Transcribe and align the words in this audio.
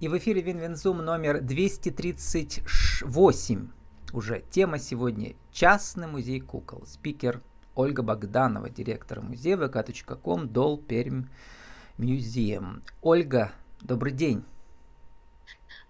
И 0.00 0.06
в 0.06 0.16
эфире 0.16 0.42
Win-Win 0.42 0.78
Zoom 0.78 0.98
номер 0.98 1.40
238. 1.40 3.68
Уже 4.12 4.44
тема 4.48 4.78
сегодня 4.78 5.34
«Частный 5.50 6.06
музей 6.06 6.38
кукол». 6.38 6.86
Спикер 6.86 7.42
Ольга 7.74 8.04
Богданова, 8.04 8.70
директор 8.70 9.20
музея 9.20 9.56
vk.com, 9.56 10.50
Doll, 10.50 10.78
Perm, 10.78 11.24
Museum. 11.96 12.84
Ольга, 13.02 13.50
добрый 13.80 14.12
день. 14.12 14.44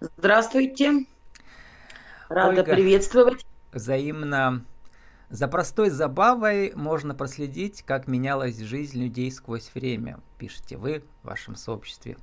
Здравствуйте. 0.00 1.04
Рада 2.30 2.48
Ольга, 2.48 2.64
приветствовать. 2.64 3.44
Взаимно. 3.72 4.64
За 5.28 5.48
простой 5.48 5.90
забавой 5.90 6.72
можно 6.74 7.14
проследить, 7.14 7.82
как 7.82 8.08
менялась 8.08 8.58
жизнь 8.58 9.02
людей 9.02 9.30
сквозь 9.30 9.70
время, 9.74 10.18
пишете 10.38 10.78
вы 10.78 11.04
в 11.22 11.26
вашем 11.26 11.56
сообществе 11.56 12.16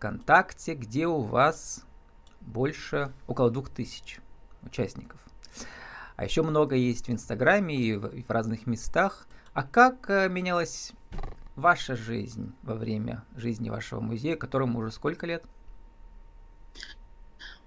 ВКонтакте, 0.00 0.72
где 0.74 1.06
у 1.06 1.20
вас 1.20 1.84
больше, 2.40 3.12
около 3.26 3.50
двух 3.50 3.68
тысяч 3.68 4.20
участников. 4.62 5.20
А 6.16 6.24
еще 6.24 6.42
много 6.42 6.74
есть 6.74 7.08
в 7.08 7.10
Инстаграме 7.10 7.76
и 7.76 7.96
в, 7.96 8.06
и 8.06 8.22
в 8.22 8.30
разных 8.30 8.66
местах. 8.66 9.26
А 9.52 9.62
как 9.62 10.08
э, 10.08 10.30
менялась 10.30 10.92
ваша 11.54 11.96
жизнь 11.96 12.54
во 12.62 12.76
время 12.76 13.24
жизни 13.36 13.68
вашего 13.68 14.00
музея, 14.00 14.36
которому 14.36 14.78
уже 14.78 14.90
сколько 14.90 15.26
лет? 15.26 15.44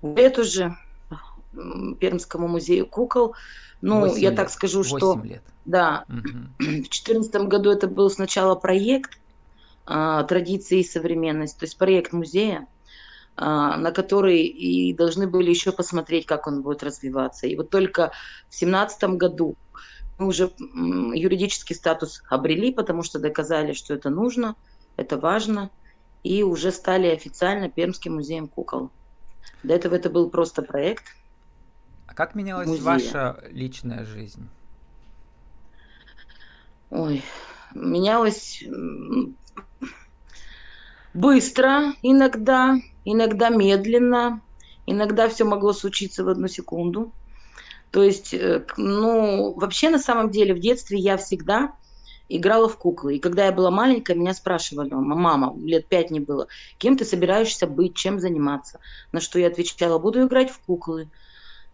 Лет 0.01 0.39
уже 0.39 0.75
Пермскому 1.99 2.47
музею 2.47 2.87
кукол. 2.87 3.35
Ну, 3.81 4.07
я 4.15 4.29
лет. 4.29 4.35
так 4.35 4.49
скажу, 4.49 4.83
что... 4.83 5.21
лет. 5.23 5.43
Да. 5.65 6.05
Угу. 6.09 6.17
В 6.57 6.63
2014 6.63 7.35
году 7.43 7.69
это 7.69 7.87
был 7.87 8.09
сначала 8.09 8.55
проект 8.55 9.19
«Традиции 9.85 10.79
и 10.79 10.83
современность», 10.83 11.59
то 11.59 11.65
есть 11.65 11.77
проект 11.77 12.13
музея. 12.13 12.67
А, 13.35 13.77
на 13.77 13.91
который 13.91 14.43
и 14.43 14.93
должны 14.93 15.27
были 15.27 15.49
еще 15.49 15.71
посмотреть, 15.71 16.27
как 16.27 16.45
он 16.45 16.61
будет 16.61 16.83
развиваться. 16.83 17.47
И 17.47 17.55
вот 17.55 17.71
только 17.71 18.11
в 18.49 18.55
семнадцатом 18.55 19.17
году 19.17 19.55
мы 20.19 20.27
уже 20.27 20.51
юридический 20.57 21.75
статус 21.75 22.21
обрели, 22.29 22.71
потому 22.71 23.01
что 23.01 23.19
доказали, 23.19 23.73
что 23.73 23.95
это 23.95 24.11
нужно, 24.11 24.55
это 24.97 25.17
важно, 25.17 25.71
и 26.21 26.43
уже 26.43 26.71
стали 26.71 27.07
официально 27.07 27.69
Пермским 27.69 28.15
музеем 28.15 28.47
кукол. 28.47 28.91
До 29.63 29.73
этого 29.73 29.95
это 29.95 30.11
был 30.11 30.29
просто 30.29 30.61
проект. 30.61 31.03
А 32.05 32.13
как 32.13 32.35
менялась 32.35 32.67
музея. 32.67 32.85
ваша 32.85 33.43
личная 33.49 34.05
жизнь? 34.05 34.47
Ой, 36.91 37.23
менялась 37.73 38.63
быстро 41.13 41.93
иногда, 42.01 42.77
иногда 43.05 43.49
медленно, 43.49 44.41
иногда 44.85 45.29
все 45.29 45.45
могло 45.45 45.73
случиться 45.73 46.23
в 46.23 46.29
одну 46.29 46.47
секунду. 46.47 47.11
То 47.91 48.01
есть, 48.01 48.33
э, 48.33 48.65
ну, 48.77 49.53
вообще 49.53 49.89
на 49.89 49.99
самом 49.99 50.31
деле 50.31 50.55
в 50.55 50.59
детстве 50.59 50.97
я 50.97 51.17
всегда 51.17 51.73
играла 52.27 52.67
в 52.67 52.77
куклы. 52.77 53.17
И 53.17 53.19
когда 53.19 53.45
я 53.45 53.51
была 53.51 53.69
маленькая, 53.69 54.15
меня 54.15 54.33
спрашивали, 54.33 54.89
мама, 54.91 55.55
лет 55.63 55.87
пять 55.87 56.09
не 56.09 56.19
было, 56.19 56.47
кем 56.79 56.97
ты 56.97 57.05
собираешься 57.05 57.67
быть, 57.67 57.95
чем 57.95 58.19
заниматься? 58.19 58.79
На 59.11 59.19
что 59.19 59.37
я 59.37 59.47
отвечала, 59.47 59.99
буду 59.99 60.25
играть 60.25 60.49
в 60.49 60.59
куклы. 60.59 61.09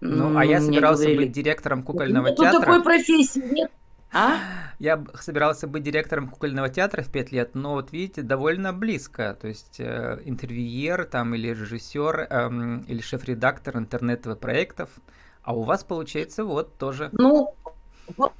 Ну, 0.02 0.38
а 0.38 0.45
я 0.45 0.61
собирался 0.61 1.03
говорили, 1.03 1.25
быть 1.25 1.31
директором 1.31 1.83
кукольного 1.83 2.30
театра. 2.30 2.52
Тут 2.52 2.61
такой 2.61 2.83
профессии 2.83 3.43
нет. 3.53 3.71
А? 4.11 4.39
Я 4.79 5.03
собирался 5.19 5.67
быть 5.67 5.83
директором 5.83 6.29
кукольного 6.29 6.69
театра 6.69 7.03
в 7.03 7.11
пять 7.11 7.31
лет, 7.31 7.53
но 7.53 7.73
вот 7.73 7.91
видите, 7.91 8.21
довольно 8.21 8.73
близко. 8.73 9.38
То 9.39 9.47
есть 9.47 9.79
э, 9.79 10.21
интервьюер 10.25 11.05
там 11.05 11.35
или 11.35 11.49
режиссер 11.49 12.27
э, 12.30 12.81
или 12.87 13.02
шеф-редактор 13.02 13.77
интернетовых 13.77 14.39
проектов. 14.39 14.89
А 15.43 15.55
у 15.55 15.61
вас 15.61 15.83
получается 15.83 16.43
вот 16.43 16.77
тоже. 16.77 17.09
Ну, 17.11 17.55
вот 18.17 18.33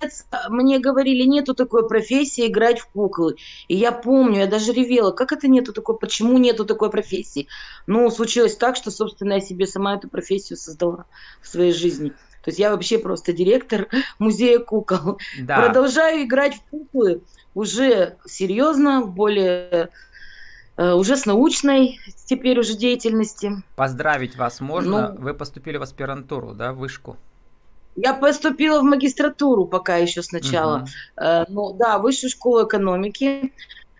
мне 0.50 0.80
говорили, 0.80 1.24
нету 1.24 1.54
такой 1.54 1.88
профессии 1.88 2.48
играть 2.48 2.80
в 2.80 2.88
куклы. 2.88 3.36
И 3.68 3.76
я 3.76 3.92
помню, 3.92 4.40
я 4.40 4.48
даже 4.48 4.74
ревела, 4.74 5.12
как 5.12 5.32
это 5.32 5.48
нету 5.48 5.74
такой, 5.74 5.98
почему 5.98 6.38
нету 6.38 6.66
такой 6.66 6.90
профессии? 6.90 7.48
Ну, 7.88 8.10
случилось 8.10 8.56
так, 8.56 8.76
что, 8.76 8.92
собственно, 8.92 9.34
я 9.34 9.42
себе 9.42 9.68
сама 9.68 9.96
эту 9.96 10.10
профессию 10.10 10.58
создала 10.58 11.06
в 11.42 11.48
своей 11.48 11.74
жизни. 11.74 12.14
То 12.50 12.52
есть 12.52 12.60
я 12.60 12.72
вообще 12.72 12.98
просто 12.98 13.32
директор 13.32 13.88
музея 14.18 14.58
кукол. 14.58 15.20
Да. 15.40 15.62
Продолжаю 15.62 16.24
играть 16.24 16.56
в 16.56 16.62
куклы 16.72 17.22
уже 17.54 18.18
серьезно, 18.26 19.06
более 19.06 19.90
э, 20.76 20.94
уже 20.94 21.16
с 21.16 21.28
научной 21.28 22.00
теперь 22.26 22.60
уже 22.60 22.76
деятельности. 22.76 23.52
Поздравить 23.76 24.36
вас 24.36 24.62
можно? 24.62 25.12
Ну, 25.12 25.22
Вы 25.22 25.36
поступили 25.36 25.78
в 25.78 25.84
аспирантуру, 25.84 26.56
да, 26.56 26.74
в 26.74 26.78
вышку? 26.78 27.18
Я 27.96 28.16
поступила 28.16 28.80
в 28.80 28.84
магистратуру 28.84 29.66
пока 29.66 29.98
еще 29.98 30.24
сначала. 30.24 30.88
Угу. 31.18 31.46
Ну 31.50 31.74
да, 31.74 32.00
высшую 32.00 32.32
школу 32.32 32.66
экономики. 32.66 33.54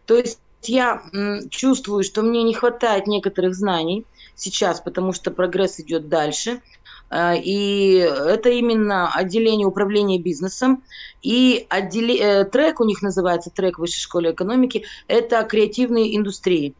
То 0.08 0.16
есть 0.16 0.40
я 0.64 1.04
чувствую, 1.52 2.04
что 2.04 2.24
мне 2.24 2.42
не 2.42 2.56
хватает 2.56 3.06
некоторых 3.06 3.54
знаний 3.54 4.08
сейчас, 4.34 4.82
потому 4.82 5.14
что 5.14 5.30
прогресс 5.30 5.80
идет 5.80 6.10
дальше. 6.10 6.62
Э, 7.10 7.36
и 7.38 7.96
это 7.96 8.50
именно 8.50 9.12
отделение 9.12 9.68
управления 9.68 10.20
бизнесом. 10.20 10.84
И 11.22 11.66
отделе... 11.70 12.18
Э, 12.20 12.46
трек 12.46 12.80
у 12.80 12.86
них 12.86 13.02
называется, 13.02 13.50
трек 13.50 13.80
Высшей 13.80 14.02
школы 14.02 14.32
экономики, 14.32 14.86
это 15.08 15.44
креативные 15.44 16.16
индустрии. 16.16 16.76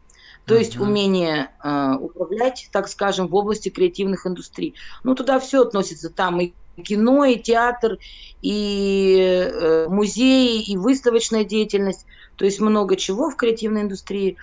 То 0.46 0.56
есть 0.56 0.78
умение 0.78 1.50
э, 1.62 1.92
управлять, 2.00 2.68
так 2.72 2.88
скажем, 2.88 3.28
в 3.28 3.34
области 3.36 3.68
креативных 3.68 4.26
индустрий. 4.26 4.74
Ну, 5.04 5.14
туда 5.14 5.38
все 5.38 5.62
относится. 5.62 6.10
Там 6.10 6.40
и 6.40 6.54
кино, 6.82 7.24
и 7.24 7.38
театр, 7.38 7.98
и 8.42 9.18
э, 9.20 9.86
музеи, 9.88 10.62
и 10.62 10.76
выставочная 10.76 11.44
деятельность. 11.44 12.06
То 12.36 12.44
есть 12.44 12.60
много 12.60 12.96
чего 12.96 13.30
в 13.30 13.36
креативной 13.36 13.82
индустрии. 13.82 14.32
Ну, 14.32 14.38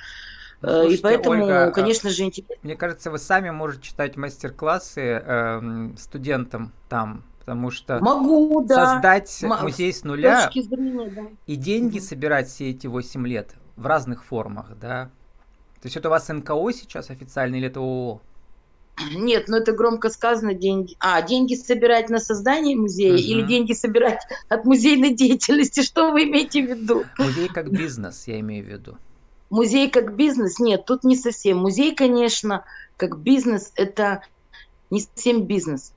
слушайте, 0.60 0.96
и 0.96 1.02
поэтому, 1.02 1.44
Ольга, 1.44 1.72
конечно 1.72 2.10
же, 2.10 2.24
интересно. 2.24 2.56
Мне 2.64 2.76
кажется, 2.76 3.12
вы 3.12 3.20
сами 3.20 3.50
можете 3.50 3.88
читать 3.88 4.18
мастер-классы 4.18 5.02
э, 5.24 5.90
студентам 5.98 6.74
там, 6.90 7.24
потому 7.40 7.72
что 7.72 8.00
Могу, 8.00 8.64
да. 8.66 8.94
создать 8.94 9.44
М- 9.44 9.62
музей 9.62 9.94
с 9.94 10.04
нуля 10.04 10.50
зрения, 10.54 11.10
да. 11.10 11.22
и 11.46 11.56
деньги 11.56 12.00
угу. 12.00 12.06
собирать 12.06 12.48
все 12.48 12.72
эти 12.72 12.88
8 12.88 13.28
лет 13.28 13.56
в 13.76 13.86
разных 13.86 14.26
формах, 14.26 14.72
да. 14.80 15.10
То 15.82 15.86
есть 15.86 15.96
это 15.96 16.10
у 16.10 16.12
вас 16.12 16.28
НКО 16.28 16.72
сейчас 16.74 17.10
официально 17.10 17.56
или 17.56 17.68
это 17.68 17.80
ООО? 17.80 18.22
Нет, 19.14 19.46
ну 19.48 19.58
это 19.58 19.74
громко 19.74 20.10
сказано 20.10 20.54
деньги. 20.54 20.96
А, 21.00 21.22
деньги 21.22 21.54
собирать 21.54 22.10
на 22.10 22.20
создание 22.20 22.76
музея 22.76 23.14
угу. 23.14 23.22
или 23.22 23.42
деньги 23.44 23.74
собирать 23.74 24.22
от 24.50 24.66
музейной 24.66 25.14
деятельности? 25.14 25.82
Что 25.84 26.12
вы 26.12 26.24
имеете 26.24 26.64
в 26.64 26.70
виду? 26.70 27.04
Музей 27.20 27.48
как 27.48 27.72
бизнес, 27.72 28.26
я 28.28 28.40
имею 28.40 28.66
в 28.66 28.68
виду. 28.68 28.98
Музей 29.50 29.90
как 29.90 30.16
бизнес? 30.16 30.60
Нет, 30.60 30.86
тут 30.86 31.04
не 31.04 31.16
совсем. 31.16 31.58
Музей, 31.58 31.96
конечно, 31.96 32.66
как 32.98 33.20
бизнес, 33.20 33.72
это 33.76 34.22
не 34.90 35.02
совсем 35.02 35.46
бизнес. 35.46 35.94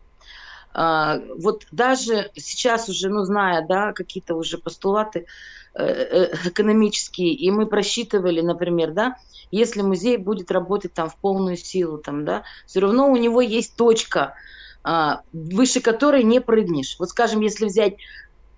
А, 0.72 1.18
вот 1.36 1.66
даже 1.72 2.30
сейчас 2.36 2.88
уже, 2.88 3.08
ну, 3.08 3.24
зная, 3.24 3.66
да, 3.66 3.92
какие-то 3.92 4.36
уже 4.36 4.58
постулаты 4.58 5.26
э, 5.74 5.84
э, 5.84 6.34
экономические, 6.44 7.34
и 7.34 7.50
мы 7.50 7.66
просчитывали, 7.66 8.40
например, 8.40 8.92
да, 8.92 9.16
если 9.50 9.82
музей 9.82 10.16
будет 10.16 10.52
работать 10.52 10.94
там 10.94 11.08
в 11.08 11.16
полную 11.16 11.56
силу, 11.56 11.98
там, 11.98 12.24
да, 12.24 12.44
все 12.66 12.80
равно 12.80 13.10
у 13.10 13.16
него 13.16 13.40
есть 13.40 13.74
точка, 13.74 14.34
а, 14.82 15.22
выше 15.32 15.80
которой 15.80 16.22
не 16.22 16.40
прыгнешь. 16.40 16.96
Вот, 16.98 17.10
скажем, 17.10 17.40
если 17.40 17.66
взять 17.66 17.96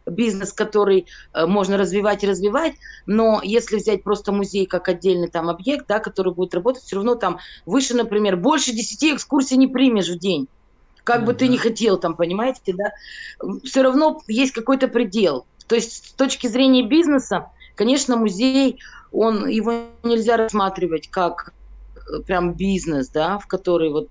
бизнес, 0.07 0.53
который 0.53 1.07
э, 1.33 1.47
можно 1.47 1.77
развивать 1.77 2.25
и 2.25 2.29
развивать, 2.29 2.75
но 3.07 3.41
если 3.43 3.77
взять 3.77 4.03
просто 4.03 4.33
музей 4.33 4.67
как 4.67 4.89
отдельный 4.89 5.29
там 5.29 5.49
объект, 5.49 5.87
да, 5.89 5.99
который 5.99 6.33
будет 6.33 6.55
работать, 6.55 6.83
все 6.83 6.97
равно 6.97 7.15
там 7.15 7.39
выше, 7.67 7.95
например, 7.95 8.37
больше 8.37 8.73
10 8.73 9.15
экскурсий 9.15 9.57
не 9.57 9.69
примешь 9.69 10.09
в 10.09 10.19
день. 10.19 10.49
Как 11.05 11.23
mm-hmm. 11.23 11.25
бы 11.25 11.35
ты 11.35 11.49
ни 11.49 11.57
хотел 11.57 11.99
там, 11.99 12.15
понимаете, 12.15 12.75
да, 12.75 12.93
все 13.65 13.83
равно 13.83 14.21
есть 14.29 14.53
какой-то 14.53 14.89
предел. 14.89 15.47
То 15.67 15.75
есть 15.75 16.09
с 16.09 16.13
точки 16.13 16.47
зрения 16.47 16.87
бизнеса, 16.87 17.51
конечно, 17.75 18.17
музей, 18.17 18.79
он, 19.11 19.47
его 19.47 19.87
нельзя 20.03 20.37
рассматривать 20.37 21.09
как 21.09 21.53
э, 21.97 22.21
прям 22.21 22.55
бизнес, 22.55 23.09
да, 23.09 23.39
в 23.39 23.47
который 23.47 23.91
вот 23.91 24.09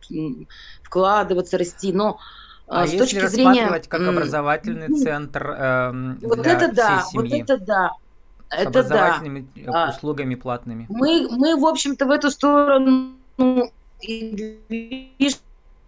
вкладываться, 0.83 1.57
расти, 1.57 1.94
но 1.94 2.19
а, 2.71 2.83
а 2.83 2.88
с 2.88 2.94
если 2.94 3.19
точки 3.19 3.27
зрения... 3.27 3.81
как 3.88 4.01
образовательный 4.01 4.88
центр 5.03 5.56
э, 5.57 6.15
вот 6.21 6.41
для 6.41 6.53
это 6.53 6.73
да, 6.73 7.00
всей 7.00 7.12
семьи? 7.12 7.41
Вот 7.44 7.50
это 7.50 7.65
да. 7.65 7.91
С 8.50 8.53
это 8.53 8.68
образовательными 8.69 9.47
да. 9.56 9.89
услугами 9.89 10.35
платными. 10.35 10.85
Мы, 10.89 11.27
мы, 11.29 11.57
в 11.59 11.65
общем-то, 11.65 12.06
в 12.06 12.12
эту 12.12 12.31
сторону 12.31 13.12
и 14.01 14.57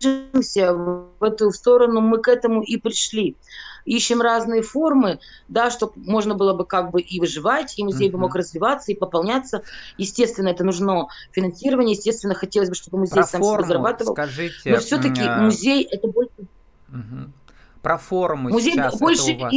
движемся, 0.01 0.73
в 0.73 1.23
эту 1.23 1.51
сторону 1.51 2.01
мы 2.01 2.17
к 2.19 2.27
этому 2.27 2.61
и 2.61 2.75
пришли. 2.77 3.37
ищем 3.85 4.21
разные 4.21 4.61
формы, 4.61 5.19
да, 5.47 5.69
чтобы 5.69 5.93
можно 5.95 6.35
было 6.35 6.53
бы 6.53 6.65
как 6.65 6.91
бы 6.91 7.01
и 7.01 7.19
выживать, 7.19 7.77
и 7.77 7.83
музей 7.83 8.09
uh-huh. 8.09 8.13
бы 8.13 8.19
мог 8.19 8.35
развиваться 8.35 8.91
и 8.91 8.95
пополняться. 8.95 9.63
Естественно, 9.97 10.49
это 10.49 10.63
нужно 10.63 11.07
финансирование, 11.31 11.95
естественно, 11.95 12.33
хотелось 12.33 12.69
бы, 12.69 12.75
чтобы 12.75 12.99
музей 12.99 13.13
Про 13.13 13.23
сам 13.23 13.41
форму 13.41 13.63
себя 13.63 13.67
зарабатывал. 13.67 14.13
Скажите, 14.13 14.71
Но 14.71 14.77
все-таки 14.77 15.21
а... 15.21 15.41
музей 15.41 15.83
это 15.89 16.07
больше... 16.07 16.31
Uh-huh. 16.93 17.29
Про 17.81 17.97
форму 17.97 18.49
музей 18.49 18.73
сейчас 18.73 18.97
больше 18.97 19.31
это 19.31 19.39
у 19.39 19.41
вас. 19.41 19.53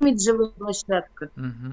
имиджевая 0.00 0.48
площадка. 0.48 1.30
Uh-huh. 1.36 1.72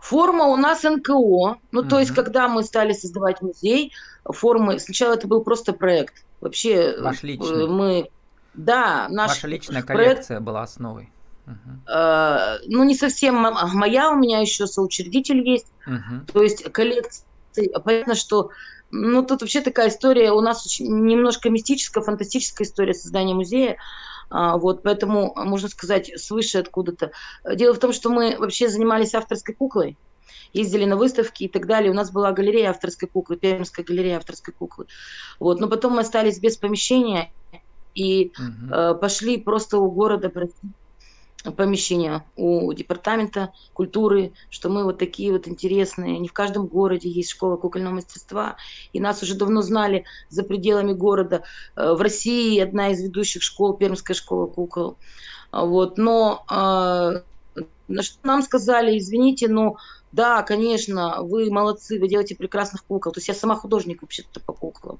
Форма 0.00 0.44
у 0.44 0.56
нас 0.56 0.82
НКО. 0.82 1.10
Ну, 1.10 1.56
uh-huh. 1.72 1.88
то 1.88 1.98
есть, 1.98 2.14
когда 2.14 2.48
мы 2.48 2.62
стали 2.62 2.92
создавать 2.92 3.42
музей, 3.42 3.92
формы... 4.24 4.78
Сначала 4.78 5.14
это 5.14 5.26
был 5.26 5.42
просто 5.42 5.72
проект. 5.72 6.24
Вообще, 6.40 6.96
Ваш 7.00 7.22
личный. 7.22 7.64
Э, 7.64 7.66
мы 7.66 8.10
да, 8.56 9.08
наш 9.10 9.30
Ваша 9.30 9.48
личная 9.48 9.82
коллекция 9.82 10.36
проект, 10.36 10.44
была 10.44 10.62
основой. 10.62 11.10
Угу. 11.46 11.92
Э, 11.92 12.58
ну, 12.66 12.84
не 12.84 12.94
совсем 12.94 13.36
моя, 13.36 14.10
у 14.10 14.16
меня 14.16 14.40
еще 14.40 14.66
соучредитель 14.66 15.46
есть. 15.46 15.66
Угу. 15.86 16.32
То 16.32 16.42
есть 16.42 16.64
коллекции, 16.72 17.72
понятно, 17.84 18.14
что 18.14 18.50
ну, 18.90 19.22
тут 19.22 19.42
вообще 19.42 19.60
такая 19.60 19.88
история, 19.88 20.32
у 20.32 20.40
нас 20.40 20.64
очень, 20.64 20.86
немножко 20.86 21.50
мистическая, 21.50 22.02
фантастическая 22.02 22.66
история 22.66 22.94
создания 22.94 23.34
музея. 23.34 23.76
Вот, 24.30 24.82
поэтому, 24.82 25.32
можно 25.36 25.68
сказать, 25.68 26.10
свыше 26.20 26.58
откуда-то. 26.58 27.12
Дело 27.54 27.74
в 27.74 27.78
том, 27.78 27.92
что 27.92 28.10
мы 28.10 28.36
вообще 28.38 28.68
занимались 28.68 29.14
авторской 29.14 29.54
куклой, 29.54 29.96
ездили 30.52 30.84
на 30.84 30.96
выставки 30.96 31.44
и 31.44 31.48
так 31.48 31.66
далее. 31.66 31.90
У 31.90 31.94
нас 31.94 32.10
была 32.10 32.32
галерея 32.32 32.70
авторской 32.70 33.08
куклы, 33.08 33.36
Пермская 33.36 33.84
галерея 33.84 34.16
авторской 34.16 34.54
куклы. 34.54 34.86
Вот, 35.38 35.60
но 35.60 35.68
потом 35.68 35.94
мы 35.94 36.00
остались 36.00 36.40
без 36.40 36.56
помещения, 36.56 37.30
и 37.94 38.32
угу. 38.38 38.74
э, 38.74 38.94
пошли 38.94 39.38
просто 39.38 39.78
у 39.78 39.90
города 39.90 40.28
просить 40.28 40.54
помещения 41.56 42.24
у 42.36 42.72
департамента 42.72 43.52
культуры, 43.72 44.32
что 44.50 44.68
мы 44.68 44.84
вот 44.84 44.98
такие 44.98 45.32
вот 45.32 45.46
интересные. 45.48 46.18
Не 46.18 46.28
в 46.28 46.32
каждом 46.32 46.66
городе 46.66 47.08
есть 47.08 47.30
школа 47.30 47.56
кукольного 47.56 47.94
мастерства, 47.94 48.56
и 48.92 49.00
нас 49.00 49.22
уже 49.22 49.34
давно 49.34 49.62
знали 49.62 50.04
за 50.28 50.42
пределами 50.42 50.92
города. 50.92 51.44
Э, 51.76 51.92
в 51.92 52.00
России 52.00 52.58
одна 52.58 52.90
из 52.90 53.00
ведущих 53.00 53.42
школ, 53.42 53.74
Пермская 53.74 54.14
школа 54.14 54.46
кукол. 54.46 54.96
Вот, 55.52 55.98
но 55.98 56.44
э, 56.50 57.64
на 57.88 58.02
что 58.02 58.18
нам 58.24 58.42
сказали, 58.42 58.98
извините, 58.98 59.48
но 59.48 59.76
да, 60.12 60.42
конечно, 60.42 61.18
вы 61.22 61.50
молодцы, 61.50 62.00
вы 62.00 62.08
делаете 62.08 62.36
прекрасных 62.36 62.84
кукол. 62.84 63.12
То 63.12 63.18
есть 63.18 63.28
я 63.28 63.34
сама 63.34 63.54
художник 63.54 64.02
вообще-то 64.02 64.40
по 64.40 64.52
куклам. 64.52 64.98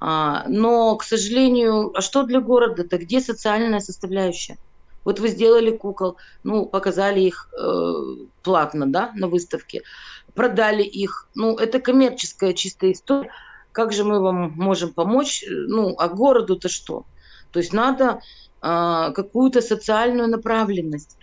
А, 0.00 0.44
но, 0.48 0.96
к 0.96 1.04
сожалению, 1.04 1.96
а 1.96 2.00
что 2.00 2.24
для 2.24 2.40
города-то? 2.40 2.98
Где 2.98 3.20
социальная 3.20 3.80
составляющая? 3.80 4.58
Вот 5.04 5.20
вы 5.20 5.28
сделали 5.28 5.70
кукол, 5.70 6.16
ну, 6.44 6.66
показали 6.66 7.20
их 7.20 7.48
э, 7.58 7.92
платно, 8.42 8.86
да, 8.86 9.12
на 9.14 9.28
выставке, 9.28 9.82
продали 10.34 10.82
их. 10.82 11.28
Ну, 11.34 11.56
это 11.56 11.80
коммерческая 11.80 12.52
чистая 12.52 12.92
история. 12.92 13.30
Как 13.72 13.92
же 13.92 14.04
мы 14.04 14.20
вам 14.20 14.52
можем 14.56 14.92
помочь? 14.92 15.44
Ну, 15.48 15.94
а 15.98 16.08
городу-то 16.08 16.68
что? 16.68 17.06
То 17.50 17.58
есть 17.58 17.72
надо 17.72 18.20
э, 18.62 19.12
какую-то 19.14 19.60
социальную 19.60 20.28
направленность 20.28 21.16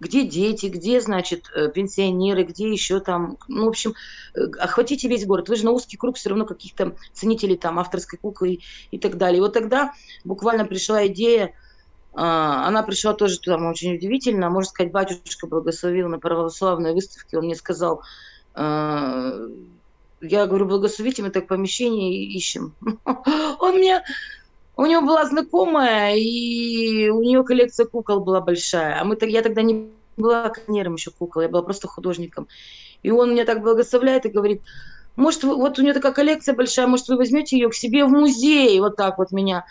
где 0.00 0.24
дети, 0.24 0.66
где, 0.66 1.00
значит, 1.00 1.50
э, 1.54 1.70
пенсионеры, 1.70 2.44
где 2.44 2.70
еще 2.70 3.00
там, 3.00 3.38
ну, 3.48 3.64
в 3.64 3.68
общем, 3.68 3.94
э, 4.34 4.40
охватите 4.58 5.08
весь 5.08 5.26
город. 5.26 5.48
Вы 5.48 5.56
же 5.56 5.64
на 5.64 5.70
узкий 5.70 5.96
круг 5.96 6.16
все 6.16 6.28
равно 6.28 6.44
каких-то 6.44 6.96
ценителей 7.12 7.56
там 7.56 7.78
авторской 7.78 8.18
куклы 8.18 8.54
и, 8.54 8.62
и 8.90 8.98
так 8.98 9.16
далее. 9.16 9.38
И 9.38 9.40
вот 9.40 9.54
тогда 9.54 9.92
буквально 10.24 10.66
пришла 10.66 11.06
идея, 11.06 11.54
она 12.18 12.82
пришла 12.82 13.12
тоже 13.12 13.38
там 13.40 13.66
очень 13.66 13.94
удивительно, 13.94 14.48
можно 14.48 14.70
сказать, 14.70 14.92
батюшка 14.92 15.46
благословил 15.46 16.08
на 16.08 16.18
православной 16.18 16.94
выставке, 16.94 17.36
он 17.36 17.44
мне 17.44 17.54
сказал, 17.54 18.02
а, 18.54 19.34
я 20.22 20.46
говорю, 20.46 20.64
благословите, 20.64 21.22
мы 21.22 21.30
так 21.30 21.46
помещение 21.46 22.24
ищем. 22.24 22.74
Он 23.60 23.76
мне 23.76 24.02
у 24.76 24.84
него 24.84 25.02
была 25.02 25.24
знакомая, 25.24 26.16
и 26.16 27.08
у 27.08 27.22
нее 27.22 27.42
коллекция 27.44 27.86
кукол 27.86 28.20
была 28.20 28.40
большая. 28.40 29.00
А 29.00 29.04
мы, 29.04 29.16
я 29.22 29.42
тогда 29.42 29.62
не 29.62 29.90
была 30.16 30.48
коллекционером 30.48 30.94
еще 30.94 31.10
кукол, 31.10 31.42
я 31.42 31.48
была 31.48 31.62
просто 31.62 31.88
художником. 31.88 32.46
И 33.02 33.10
он 33.10 33.32
меня 33.32 33.44
так 33.44 33.62
благословляет 33.62 34.26
и 34.26 34.30
говорит, 34.30 34.62
может, 35.16 35.44
вот 35.44 35.78
у 35.78 35.82
нее 35.82 35.94
такая 35.94 36.12
коллекция 36.12 36.54
большая, 36.54 36.86
может, 36.86 37.08
вы 37.08 37.16
возьмете 37.16 37.56
ее 37.56 37.70
к 37.70 37.74
себе 37.74 38.04
в 38.04 38.08
музей, 38.08 38.78
вот 38.80 38.96
так 38.96 39.18
вот 39.18 39.32
меня. 39.32 39.64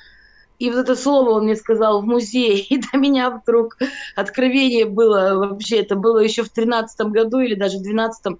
И 0.57 0.69
вот 0.69 0.79
это 0.79 0.95
слово 0.95 1.31
он 1.31 1.43
мне 1.45 1.55
сказал 1.55 2.01
в 2.01 2.05
музей, 2.05 2.59
и 2.69 2.77
до 2.77 2.97
меня 2.97 3.29
вдруг 3.29 3.77
откровение 4.15 4.85
было 4.85 5.35
вообще, 5.35 5.77
это 5.77 5.95
было 5.95 6.19
еще 6.19 6.43
в 6.43 6.49
тринадцатом 6.49 7.11
году 7.11 7.39
или 7.39 7.55
даже 7.55 7.77
в 7.77 7.83
двенадцатом. 7.83 8.39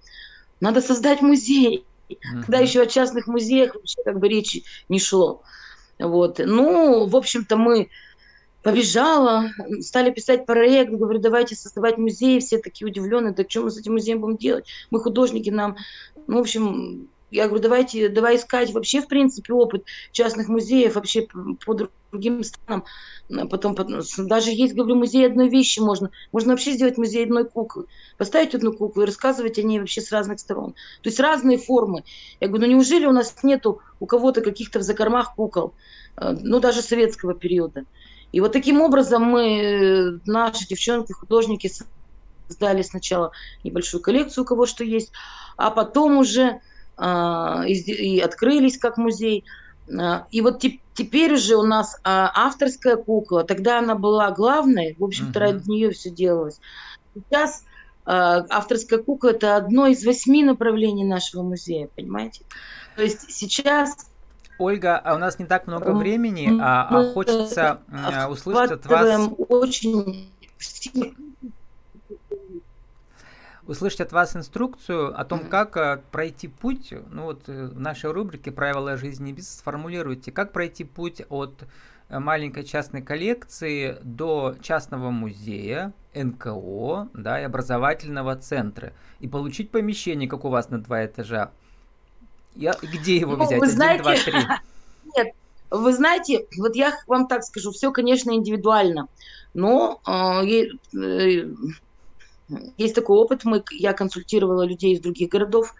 Надо 0.61 0.81
создать 0.81 1.21
музей. 1.21 1.85
Mm-hmm. 2.09 2.41
Когда 2.41 2.59
еще 2.59 2.81
о 2.81 2.85
частных 2.85 3.27
музеях 3.27 3.73
вообще 3.73 3.97
как 4.03 4.19
бы 4.19 4.29
речи 4.29 4.63
не 4.89 4.99
шло. 4.99 5.41
Вот. 5.99 6.39
Ну, 6.39 7.07
в 7.07 7.15
общем-то, 7.15 7.57
мы 7.57 7.89
побежала, 8.65 9.51
стали 9.79 10.11
писать 10.11 10.45
проект, 10.45 10.91
говорю, 10.91 11.19
давайте 11.19 11.55
создавать 11.55 11.97
музей, 11.97 12.39
все 12.39 12.57
такие 12.57 12.87
удивленные, 12.87 13.33
так 13.33 13.49
что 13.49 13.61
мы 13.61 13.69
с 13.69 13.77
этим 13.77 13.93
музеем 13.93 14.21
будем 14.21 14.37
делать? 14.37 14.65
Мы 14.89 14.99
художники, 14.99 15.51
нам, 15.51 15.77
ну, 16.27 16.37
в 16.37 16.41
общем, 16.41 17.07
я 17.31 17.47
говорю, 17.47 17.63
давайте, 17.63 18.09
давай 18.09 18.37
искать 18.37 18.71
вообще, 18.71 19.01
в 19.01 19.07
принципе, 19.07 19.53
опыт 19.53 19.85
частных 20.11 20.47
музеев 20.47 20.95
вообще 20.95 21.27
по 21.65 21.73
другим 21.73 22.43
странам. 22.43 22.85
Потом, 23.49 23.75
потом 23.75 24.01
даже 24.17 24.51
есть, 24.51 24.75
говорю, 24.75 24.95
музей 24.95 25.25
одной 25.25 25.49
вещи 25.49 25.79
можно. 25.79 26.11
Можно 26.31 26.51
вообще 26.51 26.73
сделать 26.73 26.97
музей 26.97 27.23
одной 27.23 27.45
куклы. 27.45 27.87
Поставить 28.17 28.53
одну 28.53 28.71
куклу 28.71 29.03
и 29.03 29.05
рассказывать 29.05 29.57
о 29.57 29.63
ней 29.63 29.79
вообще 29.79 30.01
с 30.01 30.11
разных 30.11 30.39
сторон. 30.39 30.73
То 31.01 31.09
есть 31.09 31.19
разные 31.19 31.57
формы. 31.57 32.03
Я 32.39 32.47
говорю, 32.47 32.67
ну 32.67 32.73
неужели 32.73 33.05
у 33.05 33.11
нас 33.11 33.35
нету 33.43 33.81
у 33.99 34.05
кого-то 34.05 34.41
каких-то 34.41 34.79
в 34.79 34.83
закормах 34.83 35.35
кукол? 35.35 35.73
Э, 36.17 36.35
ну, 36.39 36.59
даже 36.59 36.81
советского 36.81 37.33
периода. 37.33 37.85
И 38.31 38.39
вот 38.39 38.53
таким 38.53 38.81
образом 38.81 39.23
мы, 39.23 39.43
э, 39.43 40.19
наши 40.25 40.67
девчонки, 40.67 41.11
художники, 41.13 41.71
создали 42.47 42.81
сначала 42.81 43.31
небольшую 43.63 44.01
коллекцию, 44.01 44.43
у 44.43 44.47
кого 44.47 44.65
что 44.65 44.83
есть, 44.83 45.11
а 45.57 45.71
потом 45.71 46.17
уже 46.17 46.61
и, 46.97 47.73
и 47.73 48.19
открылись 48.19 48.77
как 48.77 48.97
музей. 48.97 49.43
Э, 49.87 50.21
и 50.31 50.41
вот 50.41 50.59
те, 50.59 50.79
теперь 50.93 51.33
уже 51.33 51.55
у 51.55 51.63
нас 51.63 51.95
э, 51.95 51.99
авторская 52.03 52.95
кукла, 52.95 53.43
тогда 53.43 53.79
она 53.79 53.95
была 53.95 54.31
главной, 54.31 54.95
в 54.97 55.03
общем-то, 55.03 55.39
uh-huh. 55.39 55.43
ради 55.43 55.69
нее 55.69 55.91
все 55.91 56.09
делалось. 56.09 56.59
Сейчас 57.13 57.63
авторская 58.07 58.99
кукла 58.99 59.29
это 59.29 59.55
одно 59.55 59.87
из 59.87 60.05
восьми 60.05 60.43
направлений 60.43 61.03
нашего 61.03 61.41
музея, 61.41 61.89
понимаете? 61.95 62.43
То 62.95 63.01
есть 63.01 63.31
сейчас 63.31 64.11
Ольга, 64.59 64.99
а 64.99 65.15
у 65.15 65.17
нас 65.17 65.39
не 65.39 65.45
так 65.45 65.65
много 65.65 65.89
времени, 65.89 66.55
а, 66.61 66.87
а 66.87 67.13
хочется 67.13 67.81
услышать 68.29 68.71
от 68.73 68.85
вас... 68.85 69.29
Очень 69.49 70.29
услышать 73.67 74.01
от 74.01 74.11
вас 74.11 74.35
инструкцию 74.35 75.19
о 75.19 75.25
том, 75.25 75.41
mm-hmm. 75.41 75.49
как 75.49 75.77
э, 75.77 76.01
пройти 76.11 76.47
путь, 76.47 76.93
ну 77.11 77.23
вот 77.23 77.47
э, 77.47 77.67
в 77.67 77.79
нашей 77.79 78.11
рубрике 78.11 78.51
«Правила 78.51 78.97
жизни 78.97 79.31
и 79.31 79.33
бизнеса» 79.33 79.59
сформулируйте, 79.59 80.31
как 80.31 80.51
пройти 80.51 80.83
путь 80.83 81.21
от 81.29 81.63
э, 82.09 82.19
маленькой 82.19 82.63
частной 82.63 83.01
коллекции 83.01 83.97
до 84.03 84.55
частного 84.61 85.09
музея, 85.09 85.93
НКО, 86.13 87.09
да, 87.13 87.41
и 87.41 87.43
образовательного 87.43 88.35
центра, 88.35 88.93
и 89.19 89.27
получить 89.27 89.71
помещение, 89.71 90.29
как 90.29 90.45
у 90.45 90.49
вас 90.49 90.69
на 90.69 90.79
два 90.79 91.05
этажа. 91.05 91.51
Я, 92.55 92.73
где 92.81 93.17
его 93.17 93.35
ну, 93.35 93.45
взять? 93.45 93.59
Вы 93.59 93.67
знаете, 93.67 94.03
Один, 94.09 94.23
два, 94.23 94.23
три. 94.23 94.47
Нет, 95.17 95.35
вы 95.69 95.93
знаете, 95.93 96.45
вот 96.57 96.75
я 96.75 96.93
вам 97.07 97.27
так 97.27 97.43
скажу, 97.43 97.71
все, 97.71 97.91
конечно, 97.91 98.31
индивидуально, 98.31 99.07
но 99.53 99.99
э, 100.07 100.97
э, 100.97 101.47
есть 102.77 102.95
такой 102.95 103.17
опыт, 103.17 103.45
мы, 103.45 103.63
я 103.71 103.93
консультировала 103.93 104.63
людей 104.63 104.93
из 104.93 105.01
других 105.01 105.29
городов, 105.29 105.73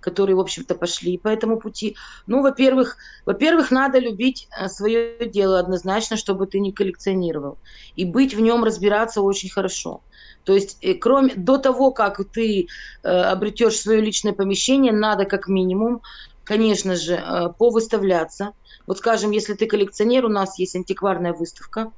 которые, 0.00 0.36
в 0.36 0.40
общем-то, 0.40 0.74
пошли 0.74 1.18
по 1.18 1.28
этому 1.28 1.58
пути. 1.58 1.96
Ну, 2.26 2.42
во-первых, 2.42 2.96
во-первых, 3.26 3.70
надо 3.70 3.98
любить 3.98 4.48
э, 4.56 4.68
свое 4.68 5.28
дело 5.28 5.58
однозначно, 5.58 6.16
чтобы 6.16 6.46
ты 6.46 6.60
не 6.60 6.72
коллекционировал. 6.72 7.58
И 7.96 8.04
быть 8.04 8.34
в 8.34 8.40
нем, 8.40 8.64
разбираться 8.64 9.22
очень 9.22 9.50
хорошо. 9.50 10.02
То 10.44 10.54
есть, 10.54 10.78
э, 10.82 10.94
кроме, 10.94 11.34
до 11.34 11.58
того, 11.58 11.90
как 11.90 12.20
ты 12.32 12.68
э, 13.02 13.08
обретешь 13.08 13.80
свое 13.80 14.00
личное 14.00 14.32
помещение, 14.32 14.92
надо 14.92 15.24
как 15.24 15.48
минимум, 15.48 16.00
конечно 16.44 16.94
же, 16.96 17.14
э, 17.14 17.48
повыставляться. 17.58 18.52
Вот 18.86 18.98
скажем, 18.98 19.32
если 19.32 19.54
ты 19.54 19.66
коллекционер, 19.66 20.24
у 20.24 20.30
нас 20.30 20.58
есть 20.58 20.76
антикварная 20.76 21.32
выставка, 21.32 21.92